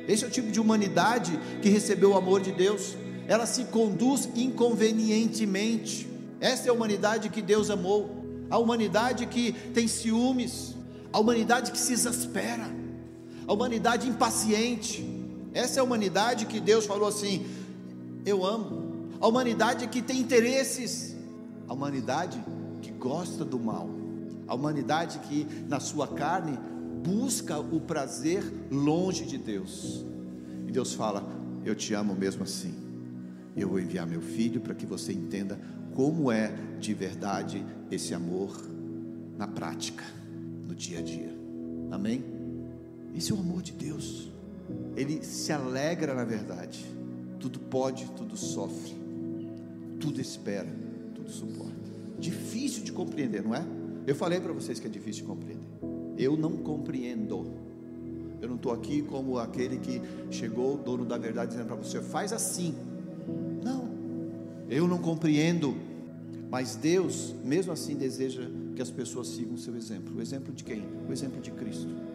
[0.07, 2.95] esse é o tipo de humanidade que recebeu o amor de Deus.
[3.27, 6.07] Ela se conduz inconvenientemente.
[6.39, 8.09] Essa é a humanidade que Deus amou.
[8.49, 10.75] A humanidade que tem ciúmes.
[11.13, 12.67] A humanidade que se exaspera.
[13.47, 15.10] A humanidade impaciente.
[15.53, 17.45] Essa é a humanidade que Deus falou assim:
[18.25, 19.09] Eu amo.
[19.19, 21.15] A humanidade que tem interesses.
[21.67, 22.43] A humanidade
[22.81, 23.89] que gosta do mal.
[24.47, 26.57] A humanidade que na sua carne
[27.03, 30.05] busca o prazer longe de Deus.
[30.67, 31.25] E Deus fala:
[31.65, 32.73] Eu te amo mesmo assim.
[33.55, 35.59] Eu vou enviar meu filho para que você entenda
[35.93, 38.55] como é de verdade esse amor
[39.37, 40.05] na prática,
[40.65, 41.35] no dia a dia.
[41.91, 42.23] Amém?
[43.13, 44.30] Esse é o amor de Deus.
[44.95, 46.85] Ele se alegra na verdade.
[47.39, 48.95] Tudo pode, tudo sofre,
[49.99, 50.69] tudo espera,
[51.15, 51.71] tudo suporta.
[52.19, 53.65] Difícil de compreender, não é?
[54.05, 55.67] Eu falei para vocês que é difícil de compreender.
[56.17, 57.51] Eu não compreendo.
[58.41, 62.33] Eu não estou aqui como aquele que chegou, dono da verdade, dizendo para você, faz
[62.33, 62.75] assim.
[63.63, 63.87] Não,
[64.69, 65.75] eu não compreendo.
[66.49, 68.41] Mas Deus, mesmo assim, deseja
[68.75, 70.17] que as pessoas sigam o seu exemplo.
[70.17, 70.83] O exemplo de quem?
[71.07, 72.10] O exemplo de Cristo.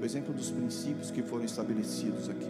[0.00, 2.48] O exemplo dos princípios que foram estabelecidos aqui.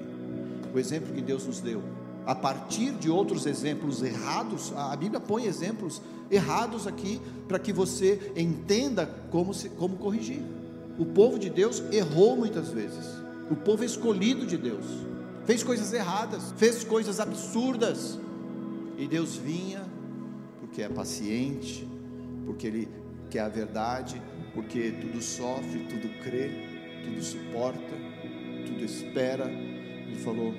[0.74, 1.82] O exemplo que Deus nos deu.
[2.26, 8.32] A partir de outros exemplos errados, a Bíblia põe exemplos errados aqui para que você
[8.37, 10.42] entenda como, se, como corrigir.
[10.98, 13.06] O povo de Deus errou muitas vezes.
[13.50, 14.84] O povo escolhido de Deus
[15.46, 18.18] fez coisas erradas, fez coisas absurdas.
[18.98, 19.87] E Deus vinha
[20.61, 21.88] porque é paciente,
[22.44, 22.88] porque Ele
[23.30, 24.20] quer a verdade,
[24.52, 27.96] porque tudo sofre, tudo crê, tudo suporta,
[28.66, 29.44] tudo espera.
[29.48, 30.54] Ele falou: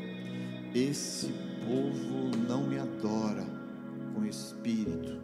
[0.73, 1.33] Esse
[1.65, 3.45] povo não me adora
[4.13, 5.19] com espírito,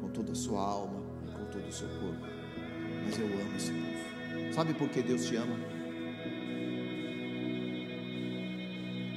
[0.00, 1.02] com toda a sua alma,
[1.32, 2.26] com todo o seu corpo,
[3.04, 4.54] mas eu amo esse povo.
[4.54, 5.56] Sabe por que Deus te ama?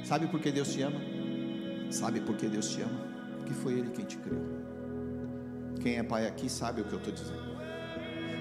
[0.04, 1.00] Sabe por que Deus te ama?
[1.90, 3.00] Sabe por que Deus te ama?
[3.36, 4.58] Porque foi Ele quem te criou.
[5.80, 7.58] Quem é pai aqui sabe o que eu estou dizendo.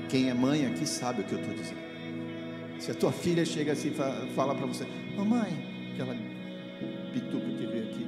[0.09, 1.86] Quem é mãe aqui sabe o que eu estou dizendo.
[2.79, 4.85] Se a tua filha chega assim e fala para você,
[5.15, 6.15] mamãe, aquela
[7.11, 8.07] pituca que veio aqui,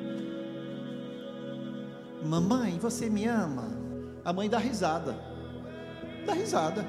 [2.23, 3.67] mamãe, você me ama?
[4.23, 5.17] A mãe dá risada,
[6.25, 6.85] dá risada.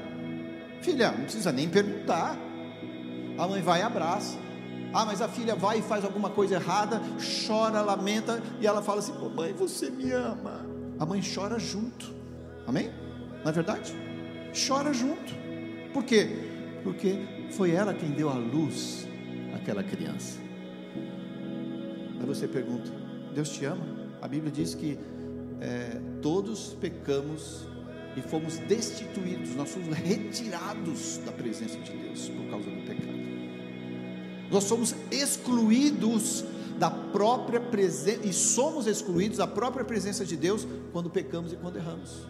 [0.83, 2.37] Filha, não precisa nem perguntar.
[3.39, 4.37] A mãe vai e abraça.
[4.93, 7.01] Ah, mas a filha vai e faz alguma coisa errada,
[7.47, 10.67] chora, lamenta, e ela fala assim: Mamãe, você me ama.
[10.99, 12.13] A mãe chora junto.
[12.67, 12.91] Amém?
[13.43, 13.95] Não é verdade?
[14.67, 15.33] Chora junto.
[15.93, 16.51] Por quê?
[16.83, 17.19] Porque
[17.51, 19.07] foi ela quem deu a luz
[19.55, 20.39] àquela criança.
[22.21, 22.91] Aí você pergunta:
[23.35, 23.85] Deus te ama?
[24.21, 24.99] A Bíblia diz que
[25.61, 27.67] é, todos pecamos
[28.17, 33.21] e fomos destituídos, nós fomos retirados da presença de Deus por causa do pecado.
[34.51, 36.45] Nós somos excluídos
[36.79, 41.77] da própria presença e somos excluídos da própria presença de Deus quando pecamos e quando
[41.77, 42.27] erramos.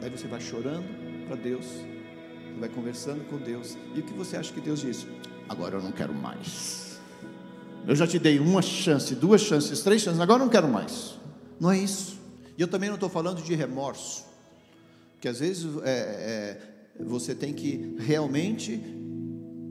[0.00, 0.86] Daí você vai chorando
[1.26, 1.66] para Deus,
[2.58, 3.76] vai conversando com Deus.
[3.94, 5.06] E o que você acha que Deus diz?
[5.48, 6.98] Agora eu não quero mais.
[7.86, 11.18] Eu já te dei uma chance, duas chances, três chances, agora eu não quero mais.
[11.60, 12.18] Não é isso.
[12.58, 14.24] E eu também não estou falando de remorso,
[15.20, 15.90] que às vezes é,
[16.98, 18.80] é, você tem que realmente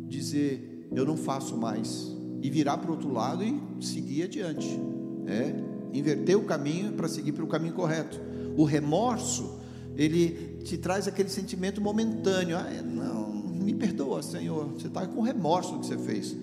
[0.07, 4.79] dizer: eu não faço mais, e virar para o outro lado e seguir adiante.
[5.27, 8.19] É inverter o caminho para seguir para o caminho correto.
[8.55, 9.59] O remorso
[9.97, 12.58] ele te traz aquele sentimento momentâneo.
[12.58, 14.67] Ah, não, me perdoa, Senhor.
[14.73, 16.36] Você está com remorso do que você fez,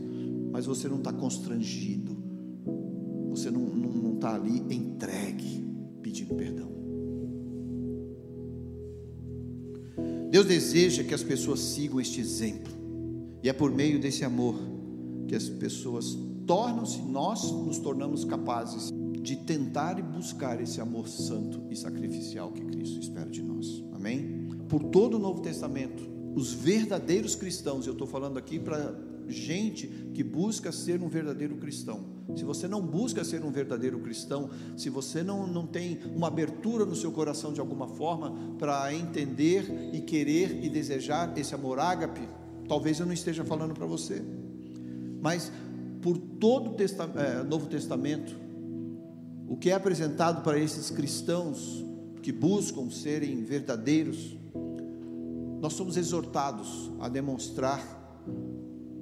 [0.53, 2.17] mas você não está constrangido.
[3.31, 5.67] Você não está ali entregue,
[6.01, 6.71] pedindo perdão.
[10.31, 12.73] Deus deseja que as pessoas sigam este exemplo,
[13.43, 14.55] e é por meio desse amor
[15.27, 21.63] que as pessoas tornam-se, nós nos tornamos capazes de tentar e buscar esse amor santo
[21.71, 23.92] e sacrificial que Cristo espera de nós.
[24.03, 24.49] Amém?
[24.69, 26.03] Por todo o Novo Testamento,
[26.35, 28.93] os verdadeiros cristãos, eu estou falando aqui para
[29.29, 32.05] gente que busca ser um verdadeiro cristão.
[32.35, 36.85] Se você não busca ser um verdadeiro cristão, se você não, não tem uma abertura
[36.85, 42.29] no seu coração de alguma forma para entender e querer e desejar esse amor ágape,
[42.67, 44.21] talvez eu não esteja falando para você.
[45.21, 45.53] Mas
[46.01, 48.35] por todo o Testa, é, Novo Testamento,
[49.47, 51.92] o que é apresentado para esses cristãos
[52.23, 54.37] que buscam serem verdadeiros,
[55.61, 57.81] nós somos exortados a demonstrar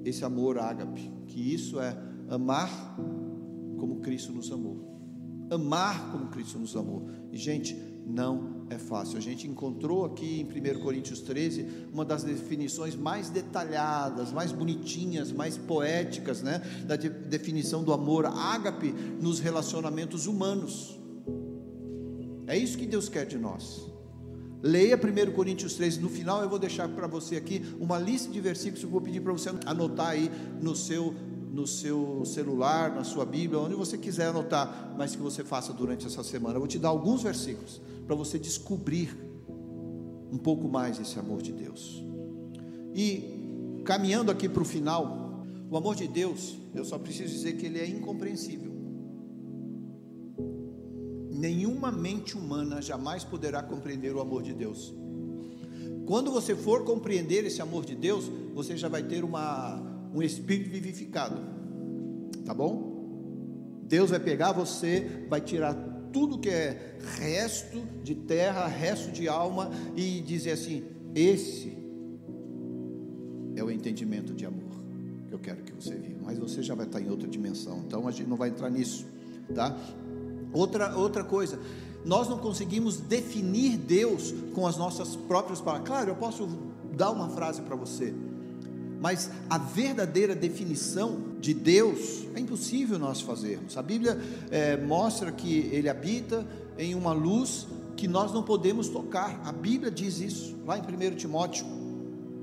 [0.04, 1.96] esse amor ágape, que isso é
[2.28, 2.96] amar
[3.78, 4.88] como Cristo nos amou.
[5.50, 7.08] Amar como Cristo nos amou.
[7.32, 9.16] E gente, não é fácil.
[9.18, 15.32] A gente encontrou aqui em 1 Coríntios 13 uma das definições mais detalhadas, mais bonitinhas,
[15.32, 20.99] mais poéticas, né, da de, definição do amor ágape nos relacionamentos humanos.
[22.50, 23.88] É isso que Deus quer de nós.
[24.60, 28.40] Leia 1 Coríntios 13, no final eu vou deixar para você aqui uma lista de
[28.40, 30.28] versículos eu vou pedir para você anotar aí
[30.60, 31.14] no seu
[31.52, 36.06] no seu celular, na sua Bíblia, onde você quiser anotar, mas que você faça durante
[36.06, 36.56] essa semana.
[36.56, 39.16] Eu vou te dar alguns versículos para você descobrir
[40.30, 42.04] um pouco mais esse amor de Deus.
[42.94, 47.66] E caminhando aqui para o final, o amor de Deus, eu só preciso dizer que
[47.66, 48.69] ele é incompreensível.
[51.40, 54.94] Nenhuma mente humana jamais poderá compreender o amor de Deus.
[56.04, 59.80] Quando você for compreender esse amor de Deus, você já vai ter uma,
[60.14, 61.40] um espírito vivificado,
[62.44, 63.80] tá bom?
[63.84, 65.72] Deus vai pegar você, vai tirar
[66.12, 71.74] tudo que é resto de terra, resto de alma e dizer assim: esse
[73.56, 74.68] é o entendimento de amor
[75.26, 76.20] que eu quero que você viva.
[76.22, 79.06] Mas você já vai estar em outra dimensão, então a gente não vai entrar nisso,
[79.54, 79.74] tá?
[80.52, 81.58] Outra, outra coisa,
[82.04, 85.88] nós não conseguimos definir Deus com as nossas próprias palavras.
[85.88, 86.48] Claro, eu posso
[86.96, 88.12] dar uma frase para você,
[89.00, 93.76] mas a verdadeira definição de Deus é impossível nós fazermos.
[93.76, 94.18] A Bíblia
[94.50, 96.46] é, mostra que Ele habita
[96.78, 99.40] em uma luz que nós não podemos tocar.
[99.44, 101.66] A Bíblia diz isso, lá em 1 Timóteo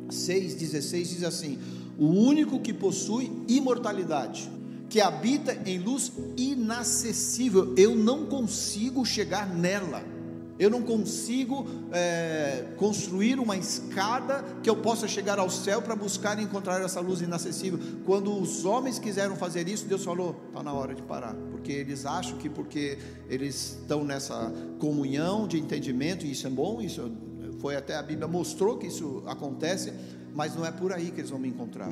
[0.10, 1.60] 6,16 diz assim:
[1.98, 4.50] O único que possui imortalidade,
[4.90, 10.18] que habita em luz inacessível, eu não consigo chegar nela
[10.60, 16.40] eu não consigo é, construir uma escada que eu possa chegar ao céu para buscar
[16.40, 17.80] e encontrar essa luz inacessível.
[18.06, 22.06] Quando os homens quiseram fazer isso, Deus falou: está na hora de parar, porque eles
[22.06, 22.98] acham que porque
[23.30, 27.12] eles estão nessa comunhão de entendimento, e isso é bom, isso
[27.60, 29.94] foi até a Bíblia mostrou que isso acontece,
[30.34, 31.92] mas não é por aí que eles vão me encontrar.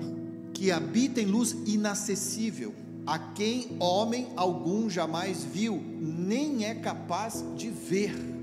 [0.53, 2.73] Que habita em luz inacessível,
[3.05, 8.35] a quem homem algum jamais viu, nem é capaz de ver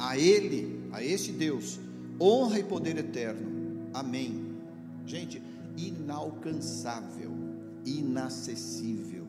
[0.00, 1.78] A Ele, a este Deus,
[2.18, 3.90] honra e poder eterno.
[3.92, 4.56] Amém.
[5.04, 5.42] Gente,
[5.76, 7.30] inalcançável,
[7.84, 9.26] inacessível.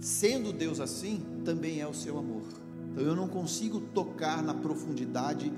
[0.00, 2.44] Sendo Deus assim, também é o seu amor.
[2.90, 5.52] Então eu não consigo tocar na profundidade,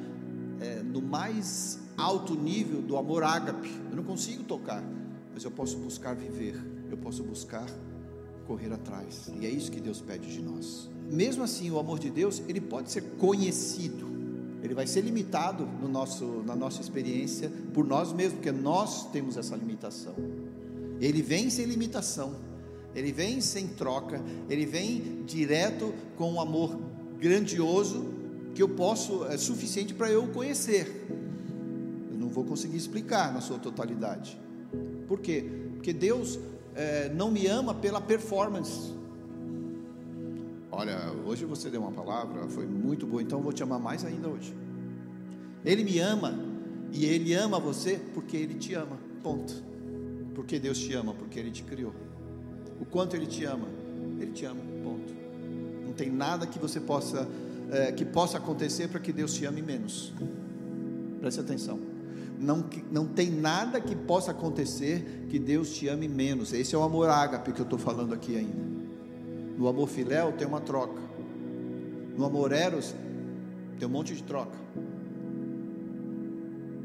[0.61, 3.71] é, no mais alto nível do amor ágape.
[3.91, 4.83] Eu não consigo tocar,
[5.39, 7.65] mas eu posso buscar viver, eu posso buscar
[8.45, 9.31] correr atrás.
[9.41, 10.91] E é isso que Deus pede de nós.
[11.09, 14.09] Mesmo assim, o amor de Deus, ele pode ser conhecido
[14.63, 19.37] ele vai ser limitado no nosso, na nossa experiência por nós mesmos, porque nós temos
[19.37, 20.15] essa limitação.
[21.01, 22.35] Ele vem sem limitação,
[22.95, 24.21] ele vem sem troca,
[24.51, 26.77] ele vem direto com um amor
[27.21, 28.05] grandioso
[28.53, 31.07] que eu posso, é suficiente para eu conhecer.
[32.11, 34.48] Eu não vou conseguir explicar na sua totalidade.
[35.09, 35.45] Por quê?
[35.75, 36.39] Porque Deus
[36.75, 38.95] é, não me ama pela performance.
[40.71, 44.05] Olha, hoje você deu uma palavra, foi muito boa, então eu vou te amar mais
[44.05, 44.55] ainda hoje.
[45.65, 46.39] Ele me ama
[46.93, 48.99] e ele ama você porque ele te ama.
[49.23, 49.53] Ponto.
[50.35, 51.93] Porque Deus te ama, porque ele te criou.
[52.81, 53.67] O quanto ele te ama,
[54.21, 54.61] ele te ama.
[54.85, 55.13] Ponto.
[55.85, 57.27] Não tem nada que você possa
[57.71, 60.13] é, que possa acontecer para que Deus te ame menos.
[61.21, 61.88] Preste atenção.
[62.39, 66.53] Não, não tem nada que possa acontecer que Deus te ame menos.
[66.53, 68.79] Esse é o amor ágape que eu estou falando aqui ainda.
[69.57, 71.03] No amor filéu tem uma troca.
[72.17, 72.95] No amor eros
[73.79, 74.57] tem um monte de troca.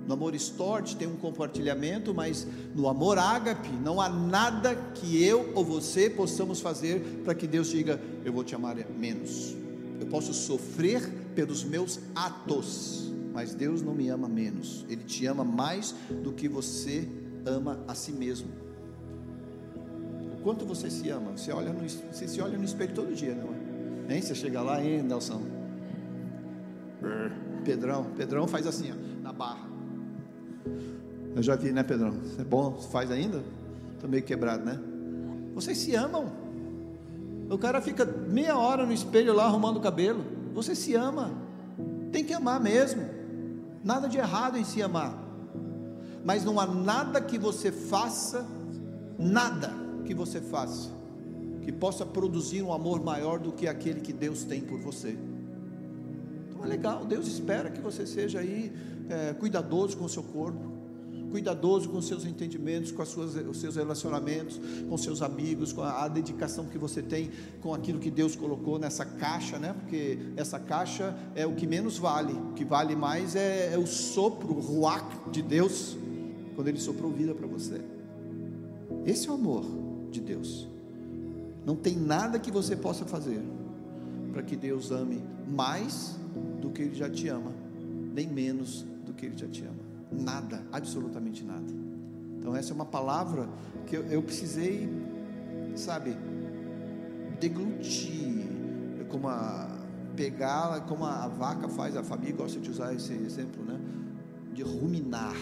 [0.07, 5.51] No amor stort tem um compartilhamento, mas no amor ágape não há nada que eu
[5.55, 9.55] ou você possamos fazer para que Deus diga: eu vou te amar menos.
[9.99, 14.85] Eu posso sofrer pelos meus atos, mas Deus não me ama menos.
[14.87, 17.09] Ele te ama mais do que você
[17.45, 18.47] ama a si mesmo.
[20.43, 21.31] Quanto você se ama?
[21.31, 24.15] Você, olha no, você se olha no espelho todo dia, não é?
[24.15, 24.21] Hein?
[24.21, 25.41] Você chega lá, hein, Nelson?
[27.63, 29.67] Pedrão, Pedrão faz assim, ó, na barra.
[31.35, 32.13] Eu já vi, né, Pedrão?
[32.37, 33.41] É bom, faz ainda?
[33.93, 34.79] Estou meio quebrado, né?
[35.55, 36.31] Vocês se amam.
[37.49, 40.23] O cara fica meia hora no espelho lá arrumando o cabelo.
[40.53, 41.31] Você se ama.
[42.11, 43.22] Tem que amar mesmo.
[43.83, 45.17] Nada de errado em se amar.
[46.23, 48.45] Mas não há nada que você faça,
[49.17, 49.71] nada
[50.05, 51.03] que você faça
[51.63, 55.17] que possa produzir um amor maior do que aquele que Deus tem por você.
[56.49, 58.71] Então é legal, Deus espera que você seja aí
[59.09, 60.72] é, cuidadoso com o seu corpo,
[61.33, 66.03] cuidadoso com seus entendimentos, com as suas, os seus relacionamentos, com seus amigos, com a,
[66.03, 69.73] a, dedicação que você tem com aquilo que Deus colocou nessa caixa, né?
[69.73, 73.87] Porque essa caixa é o que menos vale, o que vale mais é, é o
[73.87, 75.97] sopro, o ruach de Deus,
[76.53, 77.81] quando Ele soprou vida para você.
[79.03, 79.65] Esse é o amor
[80.11, 80.67] de Deus.
[81.65, 83.41] Não tem nada que você possa fazer
[84.31, 86.15] para que Deus ame mais
[86.61, 87.51] do que Ele já te ama,
[88.13, 89.82] nem menos do que Ele já te ama.
[90.19, 91.71] Nada, absolutamente nada.
[92.37, 93.47] Então, essa é uma palavra
[93.85, 94.89] que eu, eu precisei,
[95.75, 96.15] sabe,
[97.39, 98.43] deglutir,
[99.09, 99.79] como a
[100.15, 103.79] pegar, como a, a vaca faz, a Fabi gosta de usar esse exemplo, né?
[104.53, 105.35] De ruminar,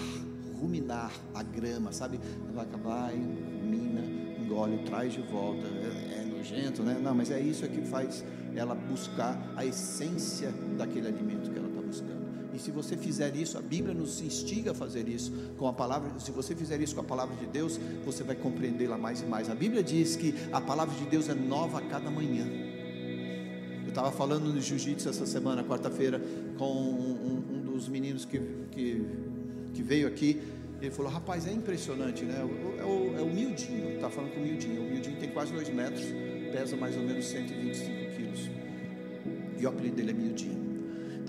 [0.59, 2.19] ruminar a grama, sabe?
[2.49, 4.01] A vaca vai, rumina,
[4.39, 6.99] engole, traz de volta, é, é nojento, né?
[7.01, 8.23] Não, mas é isso que faz
[8.55, 12.20] ela buscar a essência daquele alimento que ela está buscando.
[12.59, 16.11] Se você fizer isso, a Bíblia nos instiga a fazer isso com a palavra.
[16.19, 19.49] Se você fizer isso com a palavra de Deus, você vai compreendê-la mais e mais.
[19.49, 22.45] A Bíblia diz que a palavra de Deus é nova a cada manhã.
[23.83, 26.21] Eu estava falando no jiu-jitsu essa semana, quarta-feira,
[26.57, 28.39] com um, um, dos meninos que,
[28.71, 29.05] que,
[29.73, 30.41] que veio aqui.
[30.81, 32.39] Ele falou: Rapaz, é impressionante, né?
[32.39, 33.29] É o, é o
[33.95, 34.81] está falando com o Mildinho.
[34.81, 36.05] O Mildinho tem quase dois metros,
[36.51, 38.49] pesa mais ou menos 125 quilos.
[39.59, 40.60] E o apelido dele é Mildinho.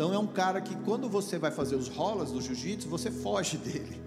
[0.03, 3.57] Então é um cara que quando você vai fazer os rolas do jiu-jitsu, você foge
[3.63, 4.03] dele.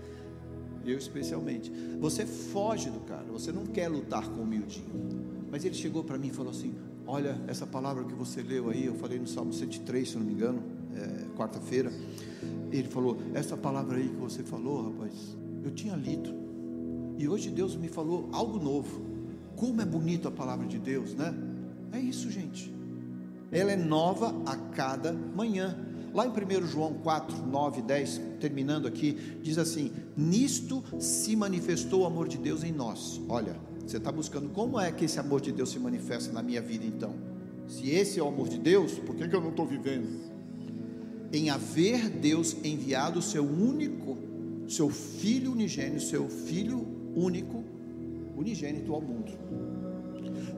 [0.83, 1.71] Eu especialmente.
[2.01, 5.45] Você foge do cara, você não quer lutar com o Mildinho.
[5.49, 6.75] Mas ele chegou para mim e falou assim:
[7.07, 10.33] Olha, essa palavra que você leu aí, eu falei no Salmo 103, se não me
[10.33, 10.61] engano,
[10.93, 11.89] é, quarta-feira.
[12.73, 15.13] Ele falou: Essa palavra aí que você falou, rapaz,
[15.63, 16.29] eu tinha lido.
[17.17, 19.01] E hoje Deus me falou algo novo.
[19.55, 21.33] Como é bonito a palavra de Deus, né?
[21.93, 22.75] É isso, gente
[23.51, 25.77] ela é nova a cada manhã.
[26.15, 32.05] Lá em 1 João 4, 9, 10, terminando aqui, diz assim: Nisto se manifestou o
[32.05, 33.19] amor de Deus em nós.
[33.27, 36.61] Olha, você está buscando como é que esse amor de Deus se manifesta na minha
[36.61, 37.13] vida então?
[37.67, 40.07] Se esse é o amor de Deus, por que, que eu não estou vivendo?
[41.33, 44.17] Em haver Deus enviado o seu único,
[44.69, 47.61] seu filho unigênito, seu filho único,
[48.37, 49.33] unigênito ao mundo,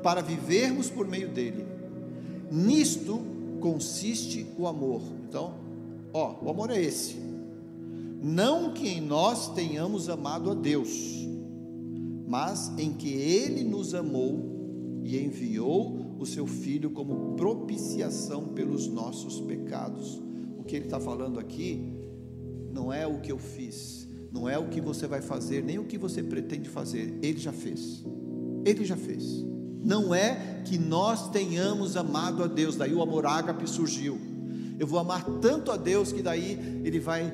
[0.03, 1.77] para vivermos por meio dele
[2.51, 5.01] Nisto consiste o amor.
[5.27, 5.53] Então,
[6.13, 7.15] ó, o amor é esse.
[8.21, 10.89] Não que em nós tenhamos amado a Deus,
[12.27, 19.39] mas em que Ele nos amou e enviou o seu Filho como propiciação pelos nossos
[19.41, 20.21] pecados.
[20.57, 21.93] O que ele está falando aqui
[22.71, 25.85] não é o que eu fiz, não é o que você vai fazer, nem o
[25.85, 27.17] que você pretende fazer.
[27.21, 28.03] Ele já fez.
[28.65, 29.45] Ele já fez
[29.87, 34.19] não é que nós tenhamos amado a Deus, daí o amor ágape surgiu.
[34.77, 37.33] Eu vou amar tanto a Deus que daí Ele vai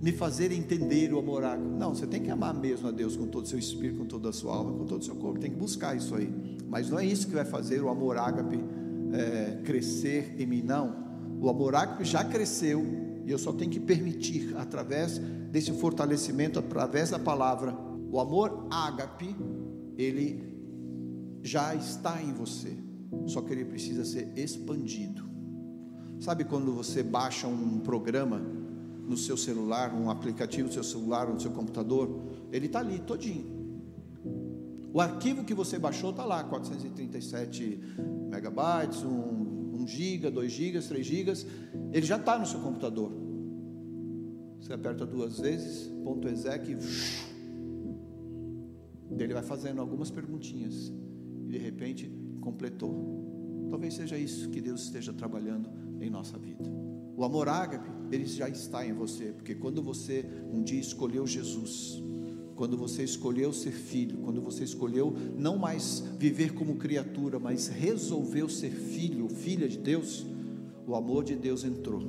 [0.00, 1.66] me fazer entender o amor ágape.
[1.76, 4.28] Não, você tem que amar mesmo a Deus com todo o seu espírito, com toda
[4.28, 6.32] a sua alma, com todo o seu corpo, tem que buscar isso aí.
[6.68, 8.62] Mas não é isso que vai fazer o amor ágape
[9.12, 10.94] é, crescer em mim, não.
[11.40, 12.84] O amor ágape já cresceu
[13.26, 15.18] e eu só tenho que permitir, através
[15.50, 17.76] desse fortalecimento, através da palavra,
[18.12, 19.34] o amor ágape,
[19.98, 20.53] ele
[21.44, 22.74] já está em você,
[23.26, 25.22] só que ele precisa ser expandido.
[26.18, 28.40] Sabe quando você baixa um programa
[29.06, 32.18] no seu celular, um aplicativo no seu celular no seu computador,
[32.50, 33.52] ele está ali todinho.
[34.90, 37.78] O arquivo que você baixou está lá, 437
[38.30, 41.46] megabytes, 1, 1 giga, 2 gigas, 3 gigas,
[41.92, 43.12] ele já está no seu computador.
[44.62, 46.74] Você aperta duas vezes, ponto exec,
[49.10, 50.90] ele vai fazendo algumas perguntinhas
[51.54, 53.68] de repente completou.
[53.70, 56.64] Talvez seja isso que Deus esteja trabalhando em nossa vida.
[57.16, 62.02] O amor ágape, ele já está em você, porque quando você um dia escolheu Jesus,
[62.56, 68.48] quando você escolheu ser filho, quando você escolheu não mais viver como criatura, mas resolveu
[68.48, 70.26] ser filho, filha de Deus,
[70.86, 72.02] o amor de Deus entrou.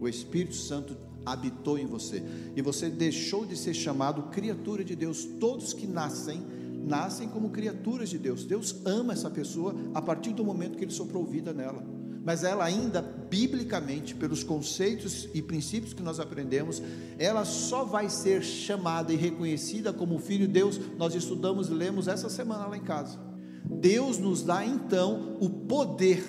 [0.00, 2.22] O Espírito Santo habitou em você
[2.56, 5.24] e você deixou de ser chamado criatura de Deus.
[5.38, 6.42] Todos que nascem
[6.86, 8.44] nascem como criaturas de Deus.
[8.44, 11.84] Deus ama essa pessoa a partir do momento que ele soprou vida nela.
[12.24, 16.82] Mas ela ainda, biblicamente, pelos conceitos e princípios que nós aprendemos,
[17.18, 20.80] ela só vai ser chamada e reconhecida como filho de Deus.
[20.96, 23.18] Nós estudamos e lemos essa semana lá em casa.
[23.64, 26.24] Deus nos dá então o poder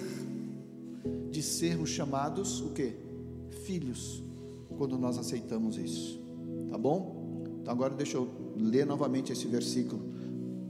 [1.32, 2.94] de sermos chamados o quê?
[3.64, 4.22] Filhos,
[4.78, 6.20] quando nós aceitamos isso.
[6.70, 7.44] Tá bom?
[7.62, 10.15] Então agora deixa eu ler novamente esse versículo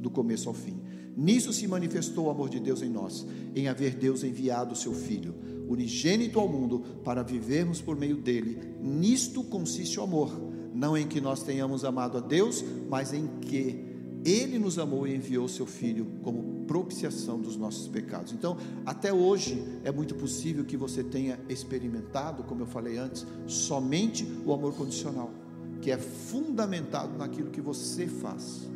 [0.06, 0.80] do começo ao fim.
[1.18, 3.26] Nisso se manifestou o amor de Deus em nós,
[3.56, 5.34] em haver Deus enviado o seu Filho,
[5.68, 8.60] unigênito ao mundo, para vivermos por meio dele.
[8.80, 10.32] Nisto consiste o amor,
[10.76, 13.84] não em que nós tenhamos amado a Deus, mas em que
[14.24, 18.32] ele nos amou e enviou o seu Filho como propiciação dos nossos pecados.
[18.32, 24.24] Então, até hoje é muito possível que você tenha experimentado, como eu falei antes, somente
[24.45, 25.32] o amor condicional,
[25.82, 28.68] que é fundamentado naquilo que você faz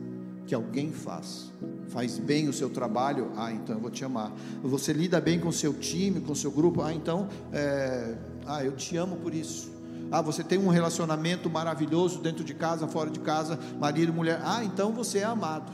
[0.50, 1.54] que alguém faz.
[1.89, 4.34] Faz bem o seu trabalho, ah, então eu vou te amar.
[4.64, 8.16] Você lida bem com o seu time, com o seu grupo, ah, então, é,
[8.47, 9.72] ah, eu te amo por isso.
[10.12, 14.41] Ah, você tem um relacionamento maravilhoso dentro de casa, fora de casa, marido, mulher.
[14.43, 15.72] Ah, então você é amado.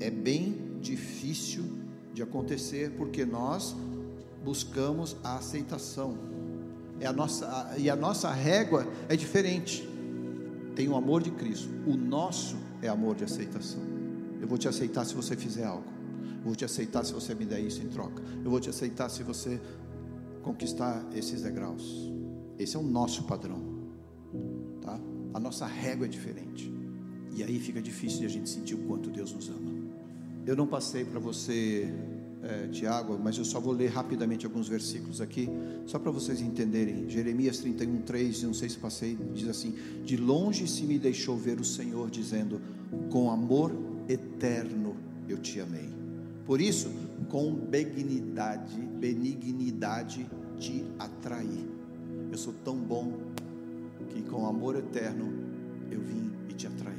[0.00, 1.64] É bem difícil
[2.12, 3.76] de acontecer porque nós
[4.44, 6.18] buscamos a aceitação.
[6.98, 9.88] É a nossa, a, e a nossa régua é diferente.
[10.74, 11.68] Tem o amor de Cristo.
[11.86, 13.80] O nosso é amor de aceitação.
[14.40, 15.88] Eu vou te aceitar se você fizer algo.
[16.38, 18.22] Eu vou te aceitar se você me der isso em troca.
[18.44, 19.60] Eu vou te aceitar se você
[20.42, 22.12] conquistar esses degraus.
[22.58, 23.60] Esse é o nosso padrão,
[24.80, 24.98] tá?
[25.34, 26.72] A nossa régua é diferente.
[27.34, 29.72] E aí fica difícil de a gente sentir o quanto Deus nos ama.
[30.46, 31.92] Eu não passei para você,
[32.48, 35.48] é, Tiago, mas eu só vou ler rapidamente alguns versículos aqui,
[35.86, 37.08] só para vocês entenderem.
[37.08, 39.74] Jeremias 31, 3, não sei se passei, diz assim:
[40.04, 42.60] De longe se me deixou ver o Senhor, dizendo:
[43.10, 43.72] Com amor
[44.08, 44.96] eterno
[45.28, 45.88] eu te amei.
[46.44, 46.90] Por isso,
[47.28, 50.26] com benignidade, benignidade
[50.58, 51.68] te atraí.
[52.30, 53.12] Eu sou tão bom
[54.10, 55.32] que com amor eterno
[55.90, 56.94] eu vim e te atraí.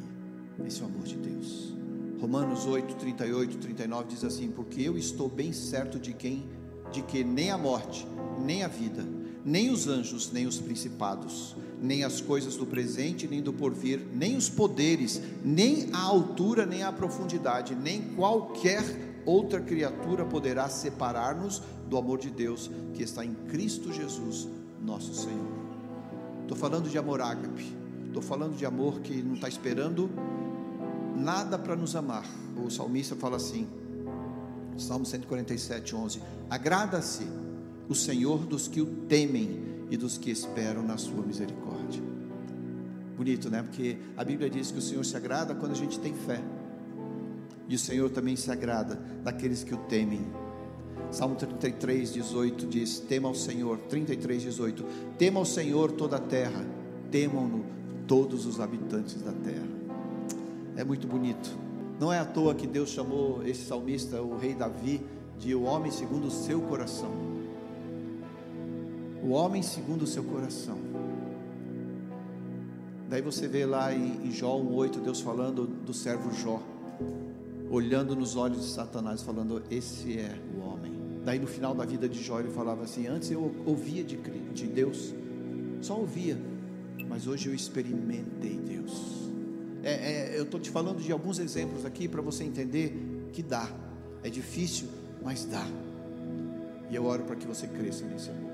[0.66, 1.74] Esse é o amor de Deus.
[2.20, 6.48] Romanos 8, 38, 39 diz assim: Porque eu estou bem certo de quem,
[6.92, 8.08] de que nem a morte,
[8.44, 9.06] nem a vida,
[9.46, 14.36] nem os anjos, nem os principados, nem as coisas do presente, nem do porvir, nem
[14.36, 18.84] os poderes, nem a altura, nem a profundidade, nem qualquer
[19.26, 24.48] outra criatura poderá separar-nos do amor de Deus que está em Cristo Jesus,
[24.84, 25.58] nosso Senhor.
[26.42, 27.76] Estou falando de amor ágape,
[28.08, 30.10] estou falando de amor que não está esperando
[31.18, 32.26] nada para nos amar.
[32.64, 33.68] O salmista fala assim,
[34.78, 37.28] Salmo 147, 11: Agrada-se
[37.90, 42.02] o Senhor dos que o temem e dos que esperam na sua misericórdia.
[43.16, 43.64] Bonito, né?
[43.64, 46.42] Porque a Bíblia diz que o Senhor se agrada quando a gente tem fé.
[47.68, 50.26] E o Senhor também se agrada daqueles que o temem.
[51.10, 54.86] Salmo 33, 18 diz: Tema ao Senhor, 33, 18:
[55.18, 56.66] Tema ao Senhor toda a terra,
[57.10, 57.66] temam-no
[58.06, 59.77] todos os habitantes da terra.
[60.78, 61.58] É muito bonito.
[62.00, 65.02] Não é à toa que Deus chamou esse salmista, o rei Davi,
[65.40, 67.12] de o homem segundo o seu coração.
[69.24, 70.78] O homem segundo o seu coração.
[73.10, 76.62] Daí você vê lá em, Jó 1,8 Deus falando do servo Jó,
[77.72, 80.94] olhando nos olhos de Satanás, falando: Esse é o homem.
[81.26, 85.16] Daí no final da vida de Jó ele falava assim: Antes eu ouvia de Deus,
[85.82, 86.38] só ouvia,
[87.10, 89.27] mas hoje eu experimentei Deus
[89.88, 92.94] é, é, eu estou te falando de alguns exemplos aqui para você entender
[93.32, 93.70] que dá.
[94.22, 94.88] É difícil,
[95.24, 95.66] mas dá.
[96.90, 98.52] E eu oro para que você cresça nesse amor.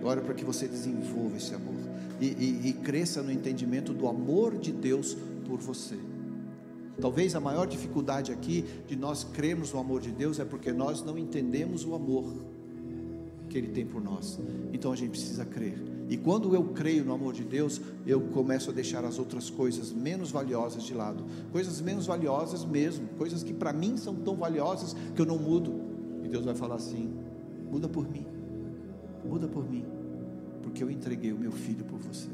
[0.00, 1.74] Eu oro para que você desenvolva esse amor.
[2.20, 5.16] E, e, e cresça no entendimento do amor de Deus
[5.46, 5.96] por você.
[7.00, 11.02] Talvez a maior dificuldade aqui de nós crermos no amor de Deus é porque nós
[11.02, 12.32] não entendemos o amor
[13.48, 14.38] que Ele tem por nós.
[14.72, 15.93] Então a gente precisa crer.
[16.08, 19.90] E quando eu creio no amor de Deus, eu começo a deixar as outras coisas
[19.90, 21.24] menos valiosas de lado.
[21.50, 25.80] Coisas menos valiosas mesmo, coisas que para mim são tão valiosas que eu não mudo.
[26.22, 27.10] E Deus vai falar assim:
[27.70, 28.26] muda por mim,
[29.24, 29.84] muda por mim,
[30.62, 32.28] porque eu entreguei o meu filho por você.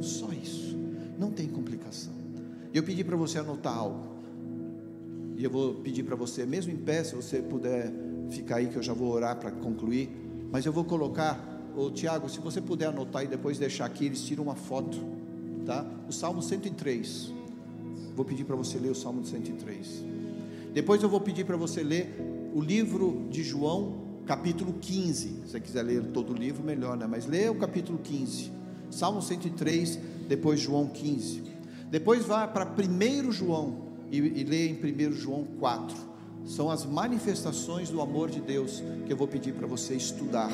[0.00, 0.78] Só isso,
[1.18, 2.12] não tem complicação.
[2.72, 4.10] Eu pedi para você anotar algo,
[5.36, 7.90] e eu vou pedir para você, mesmo em pé, se você puder
[8.28, 10.10] ficar aí, que eu já vou orar para concluir,
[10.52, 14.22] mas eu vou colocar Ô Tiago, se você puder anotar e depois deixar aqui, eles
[14.24, 14.98] tiram uma foto,
[15.64, 15.86] tá?
[16.08, 17.32] O Salmo 103.
[18.14, 20.04] Vou pedir para você ler o Salmo 103.
[20.72, 22.14] Depois eu vou pedir para você ler
[22.54, 25.28] o livro de João, capítulo 15.
[25.28, 27.06] Se você quiser ler todo o livro, melhor, né?
[27.06, 28.50] Mas lê o capítulo 15.
[28.90, 29.98] Salmo 103,
[30.28, 31.42] depois João 15.
[31.90, 35.96] Depois vá para 1 João e, e lê em 1 João 4.
[36.44, 40.50] São as manifestações do amor de Deus que eu vou pedir para você estudar.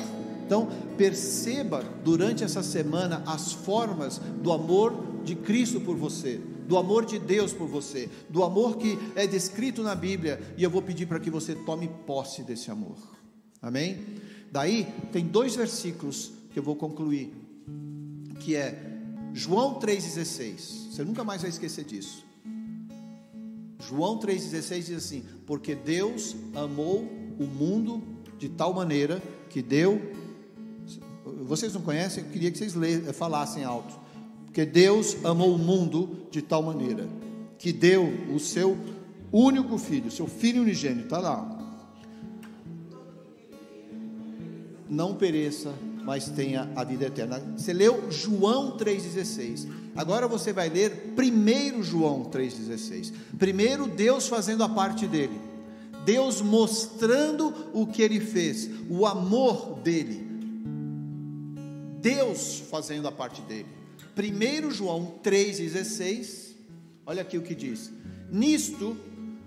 [0.47, 4.95] Então, perceba durante essa semana as formas do amor
[5.25, 9.83] de Cristo por você, do amor de Deus por você, do amor que é descrito
[9.83, 12.95] na Bíblia, e eu vou pedir para que você tome posse desse amor.
[13.61, 13.99] Amém?
[14.49, 17.33] Daí tem dois versículos que eu vou concluir,
[18.39, 19.01] que é
[19.33, 20.93] João 3,16.
[20.93, 22.25] Você nunca mais vai esquecer disso.
[23.81, 27.05] João 3,16 diz assim: Porque Deus amou
[27.37, 28.01] o mundo
[28.39, 30.01] de tal maneira que deu
[31.43, 32.73] vocês não conhecem, eu queria que vocês
[33.15, 33.93] falassem alto.
[34.45, 37.07] Porque Deus amou o mundo de tal maneira
[37.57, 38.77] que deu o seu
[39.31, 41.53] único filho, seu filho unigênito, está lá.
[44.89, 45.73] Não pereça,
[46.03, 47.39] mas tenha a vida eterna.
[47.57, 49.67] Você leu João 3,16.
[49.95, 53.11] Agora você vai ler primeiro João 3,16.
[53.37, 55.37] Primeiro Deus fazendo a parte dele.
[56.05, 60.26] Deus mostrando o que ele fez, o amor dele.
[62.07, 63.67] Deus fazendo a parte dele.
[64.15, 66.55] 1 João 3,16,
[67.05, 67.91] olha aqui o que diz:
[68.31, 68.95] Nisto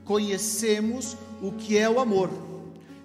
[0.05, 2.31] conhecemos o que é o amor.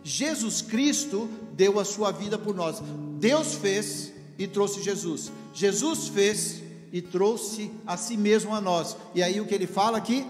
[0.04, 2.82] Jesus Cristo deu a sua vida por nós.
[3.18, 5.32] Deus fez e trouxe Jesus.
[5.54, 8.98] Jesus fez e trouxe a si mesmo a nós.
[9.16, 10.26] E aí o que ele fala aqui?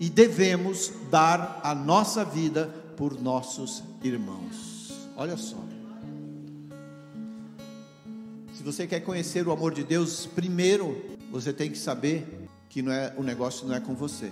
[0.00, 4.92] E devemos dar a nossa vida por nossos irmãos.
[5.16, 5.69] Olha só.
[8.60, 10.94] Se você quer conhecer o amor de Deus, primeiro
[11.32, 14.30] você tem que saber que não é, o negócio não é com você.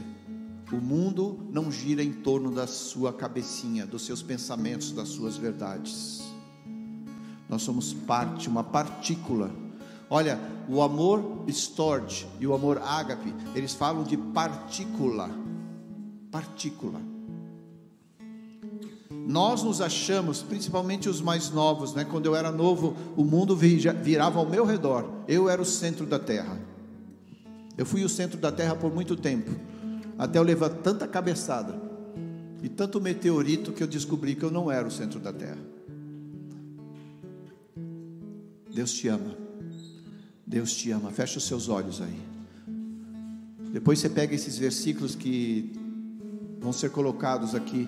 [0.70, 6.20] O mundo não gira em torno da sua cabecinha, dos seus pensamentos, das suas verdades.
[7.48, 9.50] Nós somos parte, uma partícula.
[10.10, 15.30] Olha, o amor storge e o amor ágape, eles falam de partícula.
[16.30, 17.00] Partícula.
[19.28, 22.02] Nós nos achamos, principalmente os mais novos, né?
[22.02, 25.04] Quando eu era novo, o mundo virava ao meu redor.
[25.28, 26.58] Eu era o centro da terra.
[27.76, 29.50] Eu fui o centro da terra por muito tempo,
[30.16, 31.78] até eu levar tanta cabeçada
[32.62, 35.58] e tanto meteorito que eu descobri que eu não era o centro da terra.
[38.74, 39.36] Deus te ama.
[40.46, 41.10] Deus te ama.
[41.10, 42.18] Fecha os seus olhos aí.
[43.74, 45.70] Depois você pega esses versículos que
[46.58, 47.86] vão ser colocados aqui,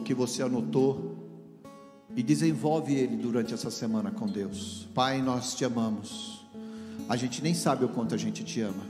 [0.00, 1.18] ou que você anotou,
[2.16, 4.88] e desenvolve ele durante essa semana com Deus.
[4.94, 6.44] Pai, nós te amamos.
[7.08, 8.82] A gente nem sabe o quanto a gente te ama.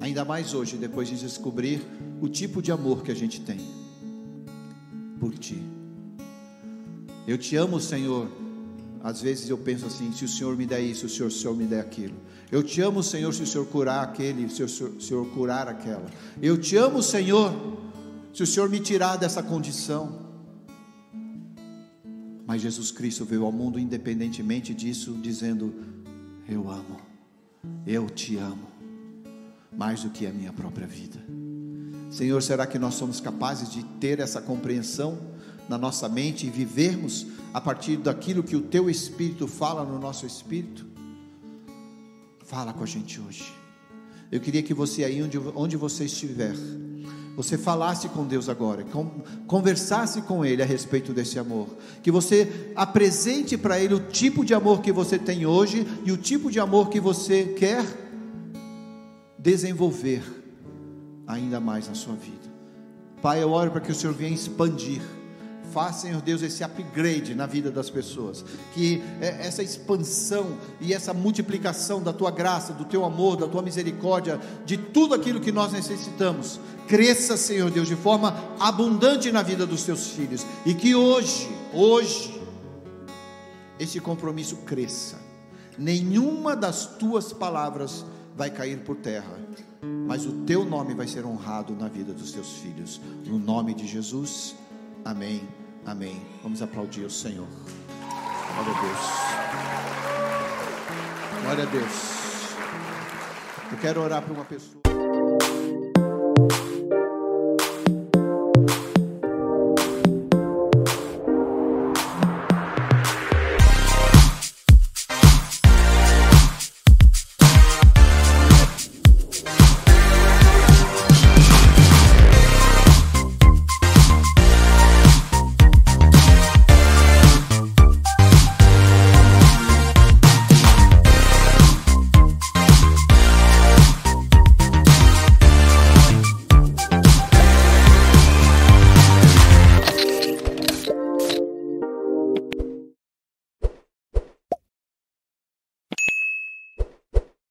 [0.00, 1.82] Ainda mais hoje, depois de descobrir
[2.20, 3.58] o tipo de amor que a gente tem
[5.18, 5.60] por ti.
[7.26, 8.28] Eu te amo, Senhor.
[9.02, 11.64] Às vezes eu penso assim: se o Senhor me der isso, se o Senhor me
[11.64, 12.14] der aquilo.
[12.52, 15.26] Eu te amo, Senhor, se o Senhor curar aquele, se o Senhor, se o Senhor
[15.30, 16.06] curar aquela.
[16.40, 17.52] Eu te amo, Senhor,
[18.32, 20.23] se o Senhor me tirar dessa condição.
[22.46, 25.74] Mas Jesus Cristo veio ao mundo independentemente disso, dizendo:
[26.48, 27.00] Eu amo,
[27.86, 28.68] eu te amo,
[29.72, 31.18] mais do que a minha própria vida.
[32.10, 35.34] Senhor, será que nós somos capazes de ter essa compreensão?
[35.68, 40.26] na nossa mente e vivermos a partir daquilo que o teu Espírito fala no nosso
[40.26, 40.86] espírito?
[42.44, 43.52] Fala com a gente hoje.
[44.30, 46.54] Eu queria que você aí onde, onde você estiver,
[47.36, 48.84] você falasse com Deus agora,
[49.46, 51.68] conversasse com Ele a respeito desse amor,
[52.02, 56.16] que você apresente para Ele o tipo de amor que você tem hoje e o
[56.16, 57.84] tipo de amor que você quer
[59.38, 60.22] desenvolver
[61.26, 62.52] ainda mais na sua vida.
[63.20, 65.02] Pai, eu oro para que o Senhor venha expandir
[65.74, 71.12] faz, Senhor Deus, esse upgrade na vida das pessoas, que é, essa expansão e essa
[71.12, 75.72] multiplicação da tua graça, do teu amor, da tua misericórdia, de tudo aquilo que nós
[75.72, 81.50] necessitamos, cresça, Senhor Deus, de forma abundante na vida dos teus filhos, e que hoje,
[81.72, 82.40] hoje,
[83.78, 85.18] esse compromisso cresça.
[85.76, 88.06] Nenhuma das tuas palavras
[88.36, 89.36] vai cair por terra,
[90.06, 93.00] mas o teu nome vai ser honrado na vida dos teus filhos.
[93.26, 94.54] No nome de Jesus.
[95.04, 95.63] Amém.
[95.86, 96.22] Amém.
[96.42, 97.46] Vamos aplaudir o Senhor.
[98.54, 98.98] Glória a Deus.
[101.42, 102.14] Glória a Deus.
[103.72, 104.83] Eu quero orar para uma pessoa.